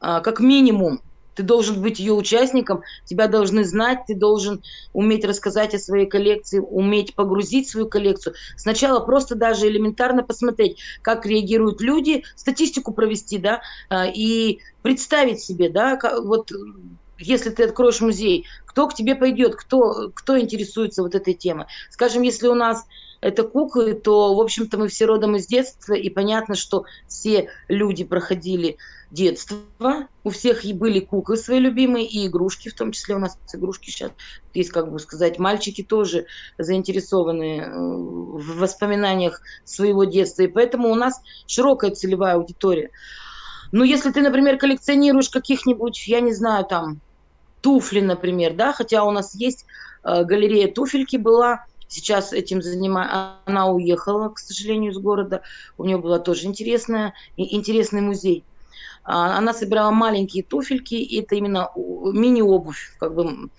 э, 0.00 0.20
как 0.22 0.40
минимум 0.40 1.02
Ты 1.34 1.42
должен 1.42 1.80
быть 1.80 1.98
ее 1.98 2.12
участником, 2.12 2.82
тебя 3.04 3.28
должны 3.28 3.64
знать, 3.64 4.00
ты 4.06 4.14
должен 4.14 4.62
уметь 4.92 5.24
рассказать 5.24 5.74
о 5.74 5.78
своей 5.78 6.06
коллекции, 6.06 6.58
уметь 6.58 7.14
погрузить 7.14 7.68
свою 7.68 7.88
коллекцию. 7.88 8.34
Сначала 8.56 9.00
просто 9.00 9.34
даже 9.34 9.68
элементарно 9.68 10.22
посмотреть, 10.22 10.80
как 11.02 11.26
реагируют 11.26 11.80
люди, 11.80 12.24
статистику 12.36 12.92
провести, 12.92 13.38
да, 13.38 13.60
а, 13.88 14.06
и 14.06 14.58
представить 14.82 15.40
себе, 15.40 15.68
да, 15.68 15.98
вот 16.22 16.50
если 17.18 17.50
ты 17.50 17.64
откроешь 17.64 18.00
музей, 18.00 18.46
кто 18.66 18.88
к 18.88 18.94
тебе 18.94 19.14
пойдет, 19.14 19.54
кто, 19.56 20.10
кто 20.14 20.38
интересуется 20.38 21.02
вот 21.02 21.14
этой 21.14 21.34
темой. 21.34 21.66
Скажем, 21.90 22.22
если 22.22 22.48
у 22.48 22.54
нас 22.54 22.84
это 23.22 23.44
куклы, 23.44 23.94
то, 23.94 24.34
в 24.34 24.40
общем-то, 24.40 24.76
мы 24.76 24.88
все 24.88 25.06
родом 25.06 25.36
из 25.36 25.46
детства, 25.46 25.94
и 25.94 26.10
понятно, 26.10 26.56
что 26.56 26.84
все 27.06 27.48
люди 27.68 28.02
проходили 28.04 28.76
детство, 29.12 29.58
у 30.24 30.30
всех 30.30 30.64
и 30.64 30.72
были 30.72 30.98
куклы 30.98 31.36
свои 31.36 31.60
любимые, 31.60 32.04
и 32.04 32.26
игрушки, 32.26 32.68
в 32.68 32.74
том 32.74 32.90
числе 32.90 33.14
у 33.14 33.18
нас 33.18 33.38
игрушки 33.54 33.90
сейчас 33.90 34.10
есть, 34.54 34.70
как 34.70 34.90
бы 34.90 34.98
сказать, 34.98 35.38
мальчики 35.38 35.82
тоже 35.82 36.26
заинтересованы 36.58 37.60
э, 37.60 37.72
в 37.72 38.58
воспоминаниях 38.58 39.40
своего 39.64 40.04
детства, 40.04 40.42
и 40.42 40.48
поэтому 40.48 40.90
у 40.90 40.96
нас 40.96 41.20
широкая 41.46 41.92
целевая 41.92 42.34
аудитория. 42.34 42.90
Ну, 43.70 43.84
если 43.84 44.10
ты, 44.10 44.20
например, 44.20 44.58
коллекционируешь 44.58 45.30
каких-нибудь, 45.30 46.08
я 46.08 46.20
не 46.20 46.32
знаю, 46.32 46.64
там, 46.64 47.00
туфли, 47.60 48.00
например, 48.00 48.54
да, 48.54 48.72
хотя 48.72 49.04
у 49.04 49.12
нас 49.12 49.36
есть 49.36 49.64
э, 50.02 50.24
галерея 50.24 50.66
туфельки 50.66 51.16
была, 51.16 51.64
сейчас 51.92 52.32
этим 52.32 52.62
занимается. 52.62 53.36
Она 53.44 53.68
уехала, 53.68 54.30
к 54.30 54.38
сожалению, 54.38 54.92
из 54.92 54.98
города. 54.98 55.42
У 55.76 55.84
нее 55.84 55.98
была 55.98 56.18
тоже 56.18 56.46
интересная, 56.46 57.14
интересный 57.36 58.00
музей. 58.00 58.44
А, 59.04 59.36
она 59.36 59.52
собирала 59.52 59.90
маленькие 59.90 60.44
туфельки, 60.44 60.94
и 60.94 61.20
это 61.20 61.34
именно 61.34 61.70
мини-обувь, 61.76 62.96
как 62.98 63.14
бы 63.14 63.50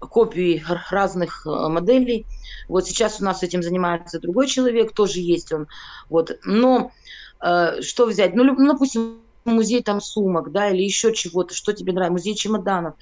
копии 0.00 0.62
разных 0.90 1.46
э, 1.46 1.50
моделей. 1.68 2.26
Вот 2.68 2.86
сейчас 2.86 3.20
у 3.20 3.24
нас 3.24 3.42
этим 3.42 3.62
занимается 3.62 4.20
другой 4.20 4.46
человек, 4.46 4.92
тоже 4.92 5.20
есть 5.20 5.52
он. 5.52 5.68
Вот. 6.08 6.38
Но 6.44 6.92
э, 7.40 7.80
что 7.82 8.06
взять? 8.06 8.34
Ну, 8.34 8.44
ну, 8.44 8.72
допустим, 8.72 9.20
музей 9.52 9.82
там 9.82 10.00
сумок, 10.00 10.52
да, 10.52 10.70
или 10.70 10.82
еще 10.82 11.14
чего-то, 11.14 11.54
что 11.54 11.72
тебе 11.72 11.92
нравится, 11.92 12.12
музей 12.12 12.34
чемоданов. 12.34 12.94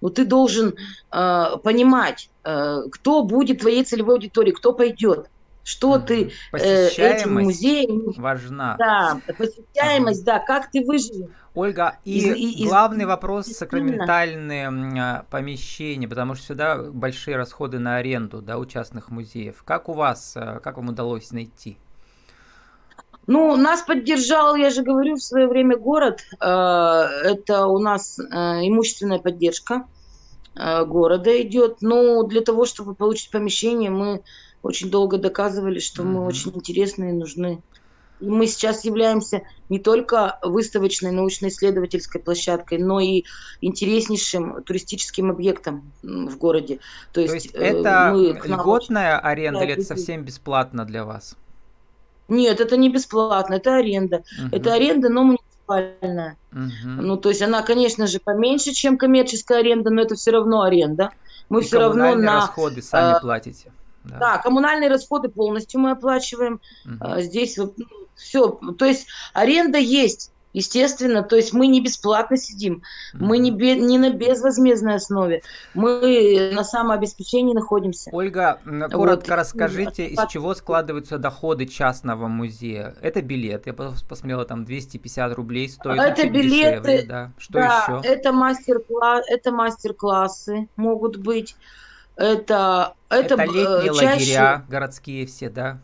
Но 0.00 0.08
ты 0.08 0.24
должен 0.24 0.74
э, 1.12 1.44
понимать, 1.62 2.28
э, 2.44 2.82
кто 2.90 3.22
будет 3.22 3.60
твоей 3.60 3.84
целевой 3.84 4.16
аудиторией, 4.16 4.54
кто 4.54 4.72
пойдет. 4.72 5.28
Что 5.64 5.98
ты 6.00 6.32
э, 6.52 6.88
этим 6.88 7.34
музеем... 7.34 8.12
важна. 8.16 8.74
Да, 8.78 9.20
посещаемость, 9.38 10.24
да, 10.24 10.40
как 10.40 10.70
ты 10.72 10.84
выживешь. 10.84 11.30
Ольга, 11.54 11.98
и, 12.04 12.18
и, 12.18 12.62
и 12.62 12.66
главный 12.66 13.04
вопрос 13.04 13.46
сакраментальные 13.46 15.24
помещения, 15.30 16.08
потому 16.08 16.34
что 16.34 16.46
сюда 16.46 16.82
большие 16.82 17.36
расходы 17.36 17.78
на 17.78 17.96
аренду 17.96 18.40
да, 18.40 18.58
у 18.58 18.64
частных 18.64 19.10
музеев. 19.10 19.62
Как 19.64 19.88
у 19.88 19.92
вас, 19.92 20.32
э, 20.34 20.60
как 20.60 20.78
вам 20.78 20.88
удалось 20.88 21.30
найти? 21.30 21.76
Ну, 23.26 23.56
нас 23.56 23.82
поддержал, 23.82 24.56
я 24.56 24.70
же 24.70 24.82
говорю, 24.82 25.16
в 25.16 25.22
свое 25.22 25.46
время 25.46 25.76
город. 25.76 26.22
Э, 26.40 27.04
это 27.24 27.66
у 27.66 27.78
нас 27.78 28.18
э, 28.18 28.22
имущественная 28.22 29.20
поддержка 29.20 29.86
э, 30.56 30.84
города 30.84 31.40
идет. 31.40 31.82
Но 31.82 32.24
для 32.24 32.40
того, 32.40 32.66
чтобы 32.66 32.94
получить 32.94 33.30
помещение, 33.30 33.90
мы 33.90 34.22
очень 34.62 34.90
долго 34.90 35.18
доказывали, 35.18 35.78
что 35.78 36.02
мы 36.02 36.24
очень 36.24 36.52
интересны 36.54 37.10
и 37.10 37.12
нужны. 37.12 37.62
И 38.18 38.28
мы 38.28 38.46
сейчас 38.46 38.84
являемся 38.84 39.42
не 39.68 39.78
только 39.78 40.38
выставочной 40.42 41.10
научно-исследовательской 41.10 42.20
площадкой, 42.20 42.78
но 42.78 43.00
и 43.00 43.24
интереснейшим 43.60 44.62
туристическим 44.62 45.30
объектом 45.30 45.92
в 46.02 46.36
городе. 46.38 46.78
То 47.12 47.20
есть, 47.20 47.32
То 47.32 47.34
есть 47.36 47.54
это 47.54 48.12
мы 48.14 48.40
льготная 48.44 49.18
аренда 49.18 49.62
или 49.62 49.72
это 49.72 49.82
совсем 49.82 50.24
бесплатно 50.24 50.84
для 50.84 51.04
вас? 51.04 51.36
Нет, 52.32 52.60
это 52.60 52.76
не 52.76 52.88
бесплатно, 52.88 53.54
это 53.54 53.76
аренда. 53.76 54.24
Угу. 54.38 54.56
Это 54.56 54.72
аренда, 54.72 55.08
но 55.08 55.22
муниципальная. 55.24 56.36
Угу. 56.52 56.88
Ну, 57.02 57.16
то 57.16 57.28
есть 57.28 57.42
она, 57.42 57.62
конечно 57.62 58.06
же, 58.06 58.20
поменьше, 58.20 58.72
чем 58.72 58.98
коммерческая 58.98 59.58
аренда, 59.58 59.90
но 59.90 60.02
это 60.02 60.14
все 60.14 60.30
равно 60.30 60.62
аренда. 60.62 61.10
Мы 61.48 61.60
И 61.60 61.64
все 61.64 61.78
равно 61.78 62.14
на 62.14 62.40
расходы 62.40 62.82
сами 62.82 63.18
э, 63.18 63.20
платите. 63.20 63.72
Да. 64.04 64.18
да, 64.18 64.38
коммунальные 64.38 64.88
расходы 64.88 65.28
полностью 65.28 65.80
мы 65.80 65.90
оплачиваем. 65.90 66.60
Угу. 66.86 67.20
Здесь 67.20 67.58
вот 67.58 67.76
ну, 67.76 67.86
все, 68.16 68.48
то 68.78 68.84
есть 68.84 69.06
аренда 69.34 69.78
есть. 69.78 70.31
Естественно, 70.52 71.22
то 71.22 71.36
есть 71.36 71.52
мы 71.52 71.66
не 71.66 71.80
бесплатно 71.80 72.36
сидим, 72.36 72.82
мы 73.14 73.38
не, 73.38 73.50
бе, 73.50 73.74
не 73.76 73.98
на 73.98 74.10
безвозмездной 74.10 74.96
основе, 74.96 75.42
мы 75.74 76.52
на 76.54 76.64
самообеспечении 76.64 77.54
находимся. 77.54 78.10
Ольга, 78.12 78.60
коротко 78.90 79.30
вот. 79.30 79.38
расскажите, 79.38 80.06
из 80.06 80.18
чего 80.28 80.54
складываются 80.54 81.18
доходы 81.18 81.66
частного 81.66 82.28
музея? 82.28 82.94
Это 83.00 83.22
билет, 83.22 83.66
я 83.66 83.72
посмотрела, 83.72 84.44
там 84.44 84.64
250 84.64 85.34
рублей 85.34 85.68
стоит, 85.68 86.00
это 86.00 86.28
билеты, 86.28 86.80
дешевле, 86.80 87.02
да. 87.08 87.32
Что 87.38 87.52
да, 87.54 87.84
еще? 87.88 88.08
Это 88.08 88.32
мастер-класс, 88.32 89.24
это 89.28 89.52
мастер-классы 89.52 90.68
могут 90.76 91.16
быть, 91.16 91.56
это 92.16 92.94
это, 93.08 93.34
это 93.34 93.44
летние 93.44 93.94
чаще... 93.94 94.14
лагеря 94.14 94.64
городские 94.68 95.26
все, 95.26 95.50
да? 95.50 95.78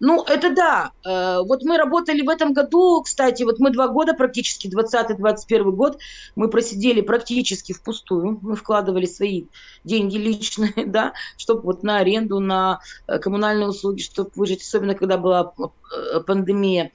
Ну, 0.00 0.22
это 0.24 0.54
да. 0.54 0.92
Э, 1.04 1.42
вот 1.46 1.62
мы 1.62 1.76
работали 1.76 2.22
в 2.22 2.28
этом 2.28 2.52
году, 2.52 3.02
кстати, 3.02 3.42
вот 3.42 3.58
мы 3.58 3.70
два 3.70 3.88
года 3.88 4.14
практически, 4.14 4.68
20-21 4.68 5.70
год, 5.70 5.98
мы 6.36 6.48
просидели 6.48 7.00
практически 7.00 7.72
впустую. 7.72 8.38
Мы 8.42 8.56
вкладывали 8.56 9.06
свои 9.06 9.46
деньги 9.84 10.16
личные, 10.16 10.72
да, 10.86 11.12
чтобы 11.36 11.62
вот 11.62 11.82
на 11.82 11.98
аренду, 11.98 12.40
на 12.40 12.80
э, 13.06 13.18
коммунальные 13.18 13.68
услуги, 13.68 14.02
чтобы 14.02 14.30
выжить, 14.34 14.62
особенно 14.62 14.94
когда 14.94 15.16
была 15.16 15.52
э, 15.58 16.20
пандемия. 16.20 16.92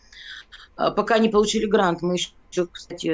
Пока 0.76 1.18
не 1.18 1.28
получили 1.28 1.66
грант, 1.66 2.02
мы 2.02 2.16
еще 2.16 2.66
кстати, 2.72 3.14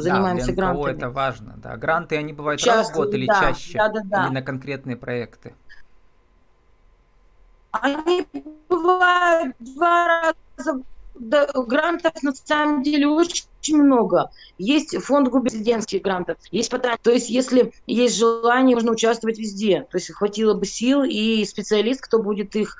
занимаемся 0.00 0.46
да, 0.46 0.52
грантами. 0.52 0.96
это 0.96 1.10
важно, 1.10 1.54
да. 1.56 1.76
Гранты, 1.76 2.16
они 2.16 2.32
бывают 2.32 2.60
Часто, 2.60 2.78
раз 2.78 2.90
в 2.92 2.94
год 2.94 3.14
или 3.14 3.26
да, 3.26 3.40
чаще? 3.40 3.78
Да, 3.78 3.88
да, 3.88 4.00
да. 4.04 4.26
Или 4.26 4.34
на 4.34 4.42
конкретные 4.42 4.96
проекты? 4.96 5.56
Они 7.72 8.26
бывают 8.68 9.54
два 9.58 10.34
раза 10.56 10.82
да, 11.14 11.46
грантов 11.54 12.22
на 12.22 12.32
самом 12.32 12.82
деле 12.82 13.06
очень 13.06 13.82
много. 13.82 14.30
Есть 14.58 14.96
фонд 15.02 15.28
губернских 15.28 16.02
грантов, 16.02 16.38
есть 16.50 16.70
потом, 16.70 16.96
то 17.02 17.10
есть 17.10 17.30
если 17.30 17.72
есть 17.86 18.16
желание, 18.16 18.76
можно 18.76 18.92
участвовать 18.92 19.38
везде. 19.38 19.86
То 19.90 19.98
есть 19.98 20.12
хватило 20.12 20.54
бы 20.54 20.66
сил 20.66 21.04
и 21.04 21.44
специалист, 21.44 22.00
кто 22.00 22.22
будет 22.22 22.56
их 22.56 22.76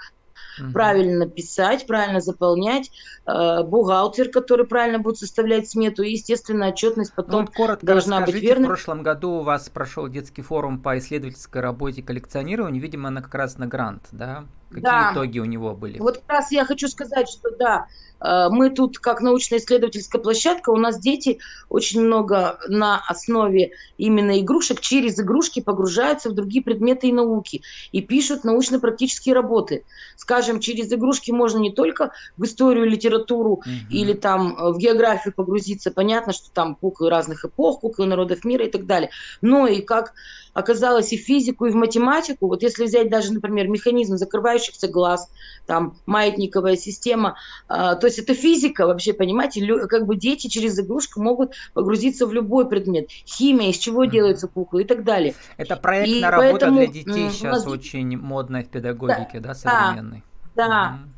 угу. 0.61 0.72
правильно 0.72 1.28
писать, 1.28 1.87
правильно 1.87 2.20
заполнять, 2.20 2.90
э, 3.26 3.62
бухгалтер, 3.62 4.30
который 4.30 4.66
правильно 4.66 4.99
будет 4.99 5.18
составлять 5.18 5.70
смету, 5.70 6.02
и, 6.02 6.12
естественно, 6.12 6.68
отчетность 6.68 7.14
потом 7.14 7.32
ну, 7.32 7.40
вот 7.42 7.54
коротко 7.54 7.87
должна 7.87 8.20
быть 8.22 8.34
верной. 8.34 8.64
В 8.64 8.68
прошлом 8.68 9.02
году 9.02 9.30
у 9.32 9.42
вас 9.42 9.68
прошел 9.68 10.08
детский 10.08 10.42
форум 10.42 10.80
по 10.80 10.99
исследовательской 10.99 11.61
работе 11.61 12.02
коллекционированию, 12.02 12.82
видимо, 12.82 13.08
она 13.08 13.22
как 13.22 13.34
раз 13.34 13.58
на 13.58 13.66
грант, 13.66 14.08
да? 14.12 14.46
Какие 14.73 14.91
да. 14.91 15.11
итоги 15.12 15.38
у 15.38 15.45
него 15.45 15.75
были? 15.75 15.99
Вот 15.99 16.19
как 16.19 16.29
раз 16.29 16.52
я 16.52 16.64
хочу 16.64 16.88
сказать, 16.88 17.29
что 17.29 17.50
да, 17.50 17.87
э, 18.21 18.49
мы 18.50 18.71
тут 18.71 18.99
как 18.99 19.21
научно-исследовательская 19.21 20.21
площадка, 20.21 20.71
у 20.71 20.76
нас 20.76 20.99
дети 20.99 21.38
очень 21.69 22.00
много 22.00 22.59
на 22.69 22.99
основе 23.07 23.73
именно 23.99 24.41
игрушек, 24.41 24.81
через 24.81 25.21
игрушки 25.21 25.61
погружаются 25.61 26.31
в 26.31 26.35
другие 26.35 26.64
предметы 26.64 27.09
и 27.09 27.12
науки 27.12 27.62
и 27.93 28.00
пишут 28.00 28.45
научно-практические 28.45 29.35
работы. 29.35 29.85
Скажем, 30.17 30.61
через 30.61 30.91
игрушки 30.93 31.31
можно 31.31 31.59
не 31.59 31.73
только 31.73 32.12
в 32.37 32.45
историю, 32.45 32.87
литературу 32.87 33.52
угу. 33.52 33.71
или 33.91 34.14
там 34.14 34.57
э, 34.57 34.73
в 34.73 34.79
географию 34.79 35.35
погрузиться, 35.35 35.91
понятно, 35.91 36.33
что 36.33 36.50
там 36.50 36.76
куклы 36.76 37.11
разных 37.11 37.45
эпох, 37.45 37.81
куклы 37.81 38.07
народов 38.07 38.45
мира 38.45 38.64
и 38.64 38.71
так 38.71 38.87
далее, 38.87 39.11
но 39.43 39.67
и 39.67 39.83
как 39.83 40.14
оказалось 40.52 41.12
и 41.12 41.16
в 41.16 41.21
физику, 41.21 41.66
и 41.66 41.71
в 41.71 41.75
математику. 41.75 42.49
Вот 42.49 42.62
если 42.62 42.85
взять 42.85 43.11
даже, 43.11 43.32
например, 43.32 43.68
механизм 43.68 44.16
закрывающихся 44.16 44.88
глаз, 44.88 45.30
там 45.66 45.97
маятниковая 46.06 46.76
система, 46.76 47.37
э, 47.68 47.97
то 48.00 48.02
есть 48.04 48.18
это 48.18 48.35
физика 48.35 48.87
вообще, 48.87 49.12
понимаете, 49.12 49.66
как 49.87 50.06
бы 50.06 50.16
дети 50.16 50.49
через 50.49 50.78
игрушку 50.78 51.23
могут 51.23 51.54
погрузиться 51.75 52.26
в 52.26 52.32
любой 52.32 52.68
предмет. 52.68 53.09
Химия, 53.11 53.71
из 53.71 53.78
чего 53.78 54.04
mm-hmm. 54.04 54.11
делаются 54.11 54.49
куклы 54.49 54.82
и 54.82 54.85
так 54.85 55.04
далее. 55.04 55.35
Это 55.56 55.76
проектная 55.76 56.18
и 56.18 56.23
работа 56.23 56.50
поэтому, 56.50 56.78
для 56.78 56.87
детей 56.87 57.30
сейчас 57.30 57.64
нас... 57.64 57.66
очень 57.66 58.16
модная 58.18 58.64
в 58.64 58.68
педагогике, 58.68 59.40
да, 59.40 59.49
да 59.49 59.54
современной. 59.54 60.23
Да. 60.54 60.99
Mm-hmm. 60.99 61.09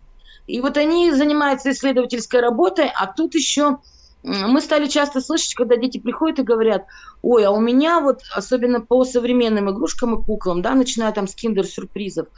И 0.47 0.61
вот 0.61 0.76
они 0.76 1.11
занимаются 1.12 1.71
исследовательской 1.71 2.41
работой, 2.41 2.91
а 2.95 3.07
тут 3.07 3.35
еще 3.35 3.79
мы 4.25 4.61
стали 4.61 4.87
часто 4.87 5.21
слышать, 5.21 5.54
когда 5.54 5.76
дети 5.76 5.99
приходят 5.99 6.38
и 6.38 6.43
говорят, 6.43 6.87
ой, 7.23 7.45
а 7.45 7.50
у 7.50 7.61
меня 7.61 8.00
вот, 8.00 8.23
особенно 8.35 8.81
по 8.81 9.04
современным 9.04 9.71
игрушкам 9.71 10.19
и 10.19 10.25
куклам, 10.25 10.62
да, 10.62 10.75
начиная 10.75 11.12
там 11.12 11.28
с 11.28 11.35
киндер-сюрпризов, 11.35 12.28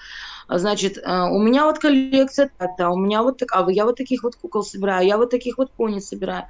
Значит, 0.49 0.99
э, 0.99 1.23
у 1.29 1.41
меня 1.41 1.65
вот 1.65 1.81
коллекция, 1.81 2.53
а 2.59 2.93
у 2.93 2.97
меня 2.97 3.23
вот 3.23 3.39
так, 3.39 3.49
а 3.53 3.67
я 3.71 3.85
вот 3.85 3.97
таких 3.97 4.23
вот 4.23 4.37
кукол 4.37 4.63
собираю, 4.63 5.05
я 5.07 5.19
вот 5.19 5.31
таких 5.31 5.59
вот 5.59 5.73
пони 5.73 5.99
собираю. 5.99 6.47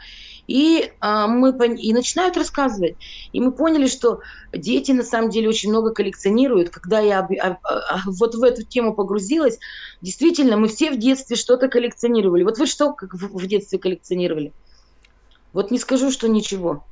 И 0.46 0.92
а, 1.00 1.26
мы 1.26 1.50
и 1.76 1.92
начинают 1.94 2.36
рассказывать. 2.36 2.96
И 3.32 3.40
мы 3.40 3.52
поняли, 3.52 3.86
что 3.86 4.20
дети 4.52 4.92
на 4.92 5.02
самом 5.02 5.30
деле 5.30 5.48
очень 5.48 5.70
много 5.70 5.92
коллекционируют. 5.92 6.68
Когда 6.70 7.00
я 7.00 7.20
а, 7.20 7.58
а, 7.62 8.00
вот 8.06 8.34
в 8.34 8.42
эту 8.42 8.64
тему 8.64 8.94
погрузилась, 8.94 9.58
действительно, 10.02 10.56
мы 10.58 10.68
все 10.68 10.90
в 10.90 10.98
детстве 10.98 11.36
что-то 11.36 11.68
коллекционировали. 11.68 12.44
Вот 12.44 12.58
вы 12.58 12.66
что 12.66 12.92
как 12.92 13.14
в, 13.14 13.38
в 13.38 13.46
детстве 13.46 13.78
коллекционировали? 13.78 14.52
Вот 15.56 15.70
не 15.70 15.78
скажу, 15.78 16.10
что 16.10 16.28
ничего. 16.28 16.84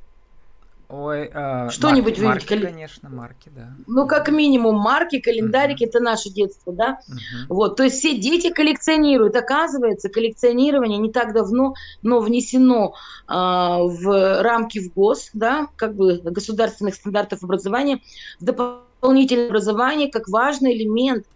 Ой, 0.89 1.29
э, 1.31 1.69
что-нибудь 1.69 2.19
марки, 2.19 2.53
марки, 2.53 2.65
конечно, 2.65 3.09
марки, 3.09 3.51
да. 3.55 3.75
Ну, 3.85 4.07
как 4.07 4.29
минимум, 4.29 4.77
марки, 4.77 5.19
календарики 5.19 5.83
uh-huh. 5.83 5.89
это 5.89 5.99
наше 5.99 6.31
детство, 6.31 6.73
да. 6.73 6.97
Uh-huh. 7.07 7.45
Вот, 7.49 7.75
то 7.75 7.83
есть 7.83 7.99
все 7.99 8.17
дети 8.17 8.49
коллекционируют. 8.49 9.35
Оказывается, 9.35 10.09
коллекционирование 10.09 10.97
не 10.97 11.11
так 11.11 11.31
давно, 11.31 11.75
но 12.01 12.21
внесено 12.21 12.95
э, 13.27 13.33
в 13.33 14.41
рамки 14.41 14.79
в 14.79 14.91
ГОС, 14.95 15.29
да, 15.33 15.67
как 15.75 15.95
бы 15.95 16.19
государственных 16.23 16.95
стандартов 16.95 17.43
образования, 17.43 18.01
в 18.39 18.45
дополнительное 18.45 19.45
образование 19.45 20.09
как 20.09 20.27
важный 20.27 20.75
элемент 20.75 21.27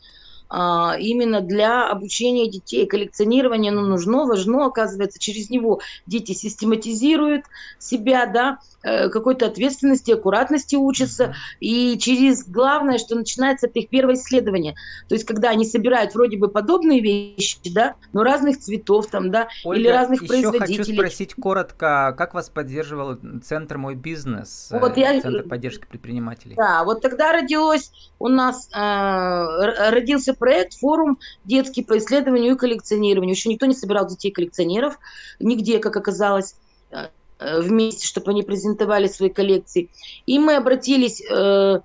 именно 0.51 1.41
для 1.41 1.89
обучения 1.89 2.49
детей. 2.49 2.85
Коллекционирование 2.87 3.71
ну, 3.71 3.81
нужно, 3.81 4.25
важно, 4.25 4.65
оказывается, 4.65 5.19
через 5.19 5.49
него 5.49 5.79
дети 6.07 6.31
систематизируют 6.31 7.45
себя, 7.77 8.25
да, 8.25 8.59
э, 8.83 9.09
какой-то 9.09 9.45
ответственности, 9.45 10.11
аккуратности 10.11 10.75
учатся, 10.75 11.35
и 11.59 11.97
через 11.99 12.47
главное, 12.47 12.97
что 12.97 13.15
начинается 13.15 13.67
это 13.67 13.79
их 13.79 13.89
первое 13.89 14.15
исследование. 14.15 14.75
То 15.07 15.15
есть, 15.15 15.25
когда 15.25 15.49
они 15.49 15.65
собирают 15.65 16.15
вроде 16.15 16.37
бы 16.37 16.47
подобные 16.47 16.99
вещи, 16.99 17.57
да, 17.73 17.95
но 18.13 18.23
разных 18.23 18.59
цветов 18.59 19.07
там, 19.07 19.31
да, 19.31 19.47
Ольга, 19.63 19.81
или 19.81 19.87
разных 19.89 20.21
еще 20.23 20.27
производителей. 20.27 20.77
хочу 20.77 20.93
спросить 20.93 21.33
коротко, 21.35 22.15
как 22.17 22.33
вас 22.33 22.49
поддерживал 22.49 23.17
Центр 23.43 23.77
«Мой 23.77 23.95
бизнес», 23.95 24.69
вот 24.71 24.97
я... 24.97 25.13
Э, 25.13 25.21
Центр 25.21 25.43
поддержки 25.47 25.85
предпринимателей? 25.85 26.55
Да, 26.55 26.83
вот 26.83 27.01
тогда 27.01 27.33
родилось 27.33 27.91
у 28.19 28.27
нас, 28.27 28.69
э, 28.73 29.89
родился 29.89 30.33
проект 30.39 30.79
«Форум 30.79 31.19
детский 31.46 31.84
по 31.84 31.98
исследованию 31.98 32.55
и 32.55 32.58
коллекционированию». 32.58 33.36
Еще 33.36 33.50
никто 33.50 33.65
не 33.65 33.75
собирал 33.75 34.08
детей-коллекционеров, 34.08 34.98
нигде, 35.39 35.79
как 35.79 35.96
оказалось, 35.98 36.55
э, 36.91 37.08
вместе, 37.39 38.08
чтобы 38.08 38.31
они 38.31 38.43
презентовали 38.43 39.08
свои 39.08 39.29
коллекции. 39.29 39.89
И 40.25 40.39
мы 40.39 40.55
обратились, 40.55 41.22
э, 41.22 41.81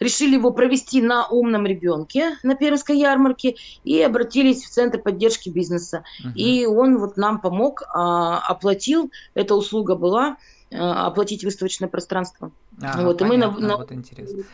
решили 0.00 0.34
его 0.34 0.50
провести 0.50 1.02
на 1.02 1.26
умном 1.28 1.66
ребенке 1.66 2.36
на 2.42 2.54
Пермской 2.54 2.98
ярмарке 2.98 3.56
и 3.84 4.00
обратились 4.00 4.64
в 4.64 4.70
Центр 4.70 4.98
поддержки 4.98 5.50
бизнеса. 5.50 6.02
Uh-huh. 6.24 6.32
И 6.34 6.66
он 6.66 6.98
вот 6.98 7.16
нам 7.16 7.40
помог, 7.40 7.82
а, 7.94 8.38
оплатил, 8.38 9.12
эта 9.34 9.54
услуга 9.54 9.94
была, 9.94 10.38
оплатить 10.70 11.44
выставочное 11.44 11.88
пространство. 11.88 12.52
А, 12.82 13.02
вот, 13.02 13.18
понятно, 13.18 13.44
и 13.44 13.60
мы 13.60 13.66
на, 13.66 13.76
вот 13.76 13.92
интересно. 13.92 14.44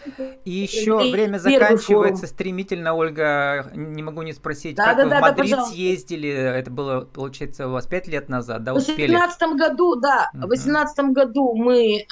И 0.45 0.51
еще 0.51 0.99
время 1.11 1.39
заканчивается 1.39 2.23
форум. 2.23 2.35
стремительно, 2.35 2.95
Ольга. 2.95 3.71
Не 3.75 4.03
могу 4.03 4.23
не 4.23 4.33
спросить, 4.33 4.77
да, 4.77 4.87
как 4.87 4.97
да, 4.97 5.05
вы 5.05 5.11
да, 5.11 5.19
в 5.19 5.21
Мадрид 5.21 5.51
да, 5.51 5.65
съездили? 5.67 6.31
Это 6.31 6.71
было, 6.71 7.03
получается, 7.03 7.69
у 7.69 7.73
вас 7.73 7.87
пять 7.87 8.09
лет 8.09 8.29
назад, 8.29 8.65
да, 8.65 8.75
успели? 8.75 9.15
В 9.15 9.19
2018 9.19 9.59
году, 9.59 9.97
да. 9.97 10.31
Uh-huh. 10.35 10.47
В 10.47 10.49
2018 10.49 11.05
году 11.07 11.55
мы 11.55 11.99
э, 11.99 12.07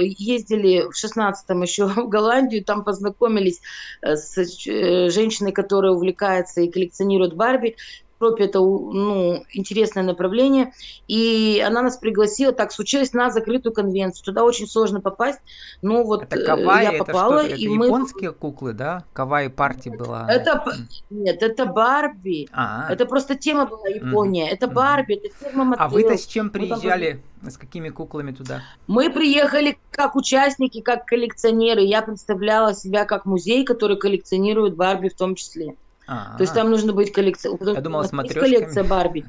ездили, 0.00 0.90
в 0.90 0.96
16 0.96 1.48
еще 1.62 1.86
в 1.88 2.08
Голландию, 2.08 2.64
там 2.64 2.82
познакомились 2.82 3.60
э, 4.02 4.16
с 4.16 4.38
э, 4.38 5.10
женщиной, 5.10 5.52
которая 5.52 5.92
увлекается 5.92 6.62
и 6.62 6.70
коллекционирует 6.70 7.34
Барби. 7.34 7.76
Европе 8.20 8.44
это 8.44 8.60
ну, 8.60 9.44
интересное 9.52 10.02
направление. 10.02 10.72
И 11.08 11.62
она 11.66 11.82
нас 11.82 11.96
пригласила, 11.96 12.52
так 12.52 12.72
случилось, 12.72 13.12
на 13.12 13.30
закрытую 13.30 13.72
конвенцию. 13.72 14.24
Туда 14.24 14.44
очень 14.44 14.66
сложно 14.66 15.00
попасть. 15.00 15.40
Но 15.82 16.04
вот 16.04 16.22
это 16.22 16.44
кавай, 16.44 16.84
я 16.84 16.92
попала. 17.04 17.40
Это, 17.40 17.48
что, 17.50 17.56
и 17.56 17.66
это 17.66 17.74
мы... 17.74 17.86
японские 17.86 18.32
куклы, 18.32 18.72
да? 18.72 19.04
Кавай 19.12 19.50
партии 19.50 19.90
была. 19.90 20.26
Это... 20.30 20.64
Нет, 21.10 21.42
это 21.42 21.66
Барби. 21.66 22.48
А-а. 22.52 22.92
Это 22.92 23.06
просто 23.06 23.34
тема 23.34 23.66
была 23.66 23.88
Япония. 23.88 24.46
Mm-hmm. 24.48 24.54
Это 24.54 24.68
Барби, 24.68 25.14
это 25.14 25.28
фирма 25.38 25.64
Матtel. 25.64 25.76
А 25.78 25.88
вы-то 25.88 26.16
с 26.16 26.26
чем 26.26 26.50
приезжали? 26.50 27.22
С 27.42 27.58
какими 27.58 27.90
куклами 27.90 28.32
туда? 28.32 28.62
Мы 28.86 29.10
приехали 29.10 29.76
как 29.90 30.16
участники, 30.16 30.80
как 30.80 31.04
коллекционеры. 31.04 31.82
Я 31.82 32.00
представляла 32.00 32.74
себя 32.74 33.04
как 33.04 33.26
музей, 33.26 33.64
который 33.64 33.98
коллекционирует 33.98 34.76
Барби 34.76 35.10
в 35.10 35.14
том 35.14 35.34
числе. 35.34 35.76
А-а-а. 36.06 36.36
То 36.36 36.42
есть 36.42 36.54
там 36.54 36.70
нужно 36.70 36.92
быть 36.92 37.12
коллекция. 37.12 37.56
Я 37.60 37.80
думала, 37.80 38.02
смотрю. 38.04 38.40
коллекция 38.40 38.84
Барби. 38.84 39.24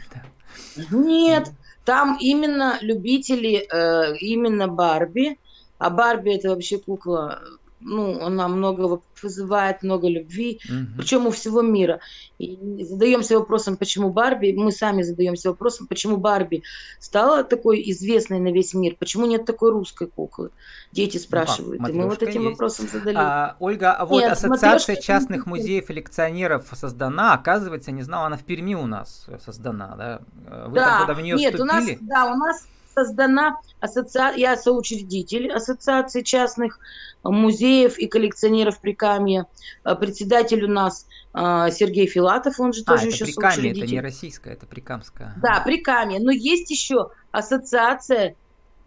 Нет, 0.92 1.52
там 1.86 2.18
именно 2.20 2.78
любители, 2.82 3.68
э, 3.72 4.18
именно 4.18 4.68
Барби. 4.68 5.40
А 5.78 5.90
Барби 5.90 6.36
это 6.36 6.50
вообще 6.50 6.78
кукла 6.78 7.42
ну, 7.86 8.20
она 8.22 8.48
много 8.48 9.00
вызывает, 9.22 9.84
много 9.84 10.08
любви, 10.08 10.60
угу. 10.68 10.98
причем 10.98 11.28
у 11.28 11.32
всего 11.32 11.62
мира. 11.62 12.00
И 12.38 12.84
задаемся 12.84 13.40
вопросом, 13.40 13.78
почему 13.78 14.10
Барби, 14.10 14.54
мы 14.54 14.72
сами 14.72 15.04
задаемся 15.04 15.50
вопросом, 15.50 15.88
почему 15.88 16.18
Барби 16.18 16.64
стала 17.00 17.44
такой 17.44 17.84
известной 17.92 18.40
на 18.40 18.52
весь 18.52 18.74
мир, 18.74 18.96
почему 19.00 19.26
нет 19.26 19.46
такой 19.46 19.72
русской 19.72 20.08
куклы. 20.08 20.50
Дети 20.92 21.18
спрашивают, 21.18 21.82
ну, 21.82 21.88
и 21.88 21.94
мы 21.94 22.10
вот 22.10 22.24
этим 22.24 22.42
есть. 22.42 22.52
вопросом 22.52 22.88
задали. 22.92 23.16
А, 23.18 23.56
Ольга, 23.60 23.94
а 23.94 24.06
вот 24.06 24.22
нет, 24.22 24.32
ассоциация 24.32 24.96
частных 24.96 25.46
музеев 25.46 25.86
и 25.86 25.88
коллекционеров 25.88 26.68
создана, 26.74 27.34
оказывается, 27.34 27.92
не 27.92 28.02
знала, 28.02 28.28
она 28.28 28.38
в 28.38 28.44
Перми 28.44 28.76
у 28.76 28.88
нас 28.88 29.28
создана, 29.44 29.96
да? 29.96 30.22
Вы 30.68 30.76
да, 30.76 31.06
там 31.06 31.16
в 31.16 31.22
нее 31.22 31.36
нет, 31.36 31.54
вступили? 31.54 31.72
у 31.72 31.76
нас, 31.76 31.98
да, 32.02 32.26
у 32.26 32.36
нас 32.36 32.68
создана 32.96 33.60
ассоциация, 33.80 34.40
я 34.40 34.58
соучредитель 34.58 35.52
Ассоциации 35.52 36.22
частных 36.22 36.80
музеев 37.24 37.98
и 37.98 38.08
коллекционеров 38.08 38.80
Прикамья. 38.80 39.48
А, 39.84 39.96
председатель 39.96 40.64
у 40.64 40.68
нас 40.68 41.06
а, 41.34 41.70
Сергей 41.70 42.08
Филатов, 42.08 42.60
он 42.60 42.74
же 42.74 42.82
а, 42.86 42.94
тоже 42.94 43.08
еще 43.08 43.26
Прикамье, 43.26 43.52
соучредитель. 43.52 43.84
это 43.84 43.94
не 43.94 44.02
российская, 44.02 44.54
это 44.54 44.66
Прикамская. 44.66 45.34
Да, 45.42 45.62
Прикамье. 45.66 46.20
Но 46.20 46.32
есть 46.32 46.72
еще 46.72 47.10
Ассоциация 47.32 48.36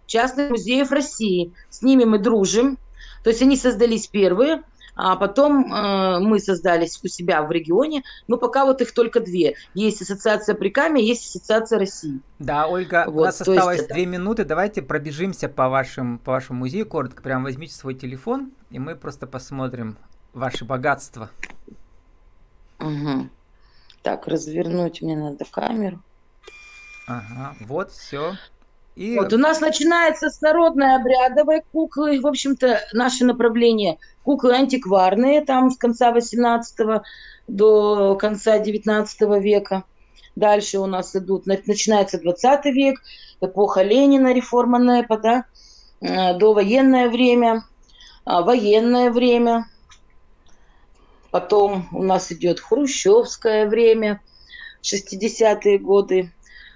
частных 0.06 0.50
музеев 0.50 0.90
России. 0.90 1.52
С 1.68 1.82
ними 1.82 2.04
мы 2.04 2.18
дружим. 2.18 2.78
То 3.22 3.30
есть 3.30 3.42
они 3.42 3.56
создались 3.56 4.06
первые, 4.06 4.62
а 4.98 5.14
потом 5.14 5.72
э, 5.72 6.18
мы 6.18 6.40
создались 6.40 6.98
у 7.04 7.06
себя 7.06 7.42
в 7.42 7.52
регионе, 7.52 8.02
но 8.26 8.36
пока 8.36 8.64
вот 8.66 8.82
их 8.82 8.92
только 8.92 9.20
две. 9.20 9.54
Есть 9.72 10.02
ассоциация 10.02 10.56
Прикамья, 10.56 11.00
есть 11.00 11.28
ассоциация 11.28 11.78
России. 11.78 12.20
Да, 12.40 12.66
Ольга, 12.66 13.04
вот, 13.06 13.22
у 13.22 13.24
нас 13.26 13.40
осталось 13.40 13.86
две 13.86 14.02
это... 14.02 14.10
минуты, 14.10 14.44
давайте 14.44 14.82
пробежимся 14.82 15.48
по, 15.48 15.68
вашим, 15.68 16.18
по 16.18 16.32
вашему 16.32 16.58
музею 16.58 16.84
коротко, 16.84 17.22
прям 17.22 17.44
возьмите 17.44 17.74
свой 17.74 17.94
телефон, 17.94 18.50
и 18.70 18.80
мы 18.80 18.96
просто 18.96 19.28
посмотрим 19.28 19.96
ваши 20.34 20.64
богатства. 20.64 21.30
Угу. 22.80 23.28
Так, 24.02 24.26
развернуть 24.26 25.00
мне 25.00 25.16
надо 25.16 25.44
камеру. 25.48 26.02
Ага, 27.06 27.54
вот, 27.60 27.92
все. 27.92 28.34
И... 28.98 29.16
Вот, 29.16 29.32
у 29.32 29.38
нас 29.38 29.60
начинается 29.60 30.28
с 30.28 30.40
народной 30.40 30.96
обрядовой 30.96 31.62
куклы, 31.70 32.20
в 32.20 32.26
общем-то, 32.26 32.80
наше 32.92 33.24
направление 33.24 33.98
куклы 34.24 34.54
антикварные, 34.54 35.40
там 35.40 35.70
с 35.70 35.76
конца 35.76 36.10
18 36.10 37.00
до 37.46 38.16
конца 38.16 38.58
19 38.58 39.20
века. 39.40 39.84
Дальше 40.34 40.80
у 40.80 40.86
нас 40.86 41.14
идут, 41.14 41.46
начинается 41.46 42.20
20 42.20 42.64
век, 42.74 43.00
эпоха 43.40 43.82
Ленина, 43.82 44.34
реформа 44.34 44.80
НЭПа, 44.80 45.16
да, 45.16 45.44
э, 46.00 46.36
до 46.36 46.52
военное 46.52 47.08
время, 47.08 47.62
а, 48.24 48.42
военное 48.42 49.12
время, 49.12 49.68
потом 51.30 51.86
у 51.92 52.02
нас 52.02 52.32
идет 52.32 52.58
хрущевское 52.58 53.68
время, 53.68 54.20
60-е 54.82 55.78
годы, 55.78 56.32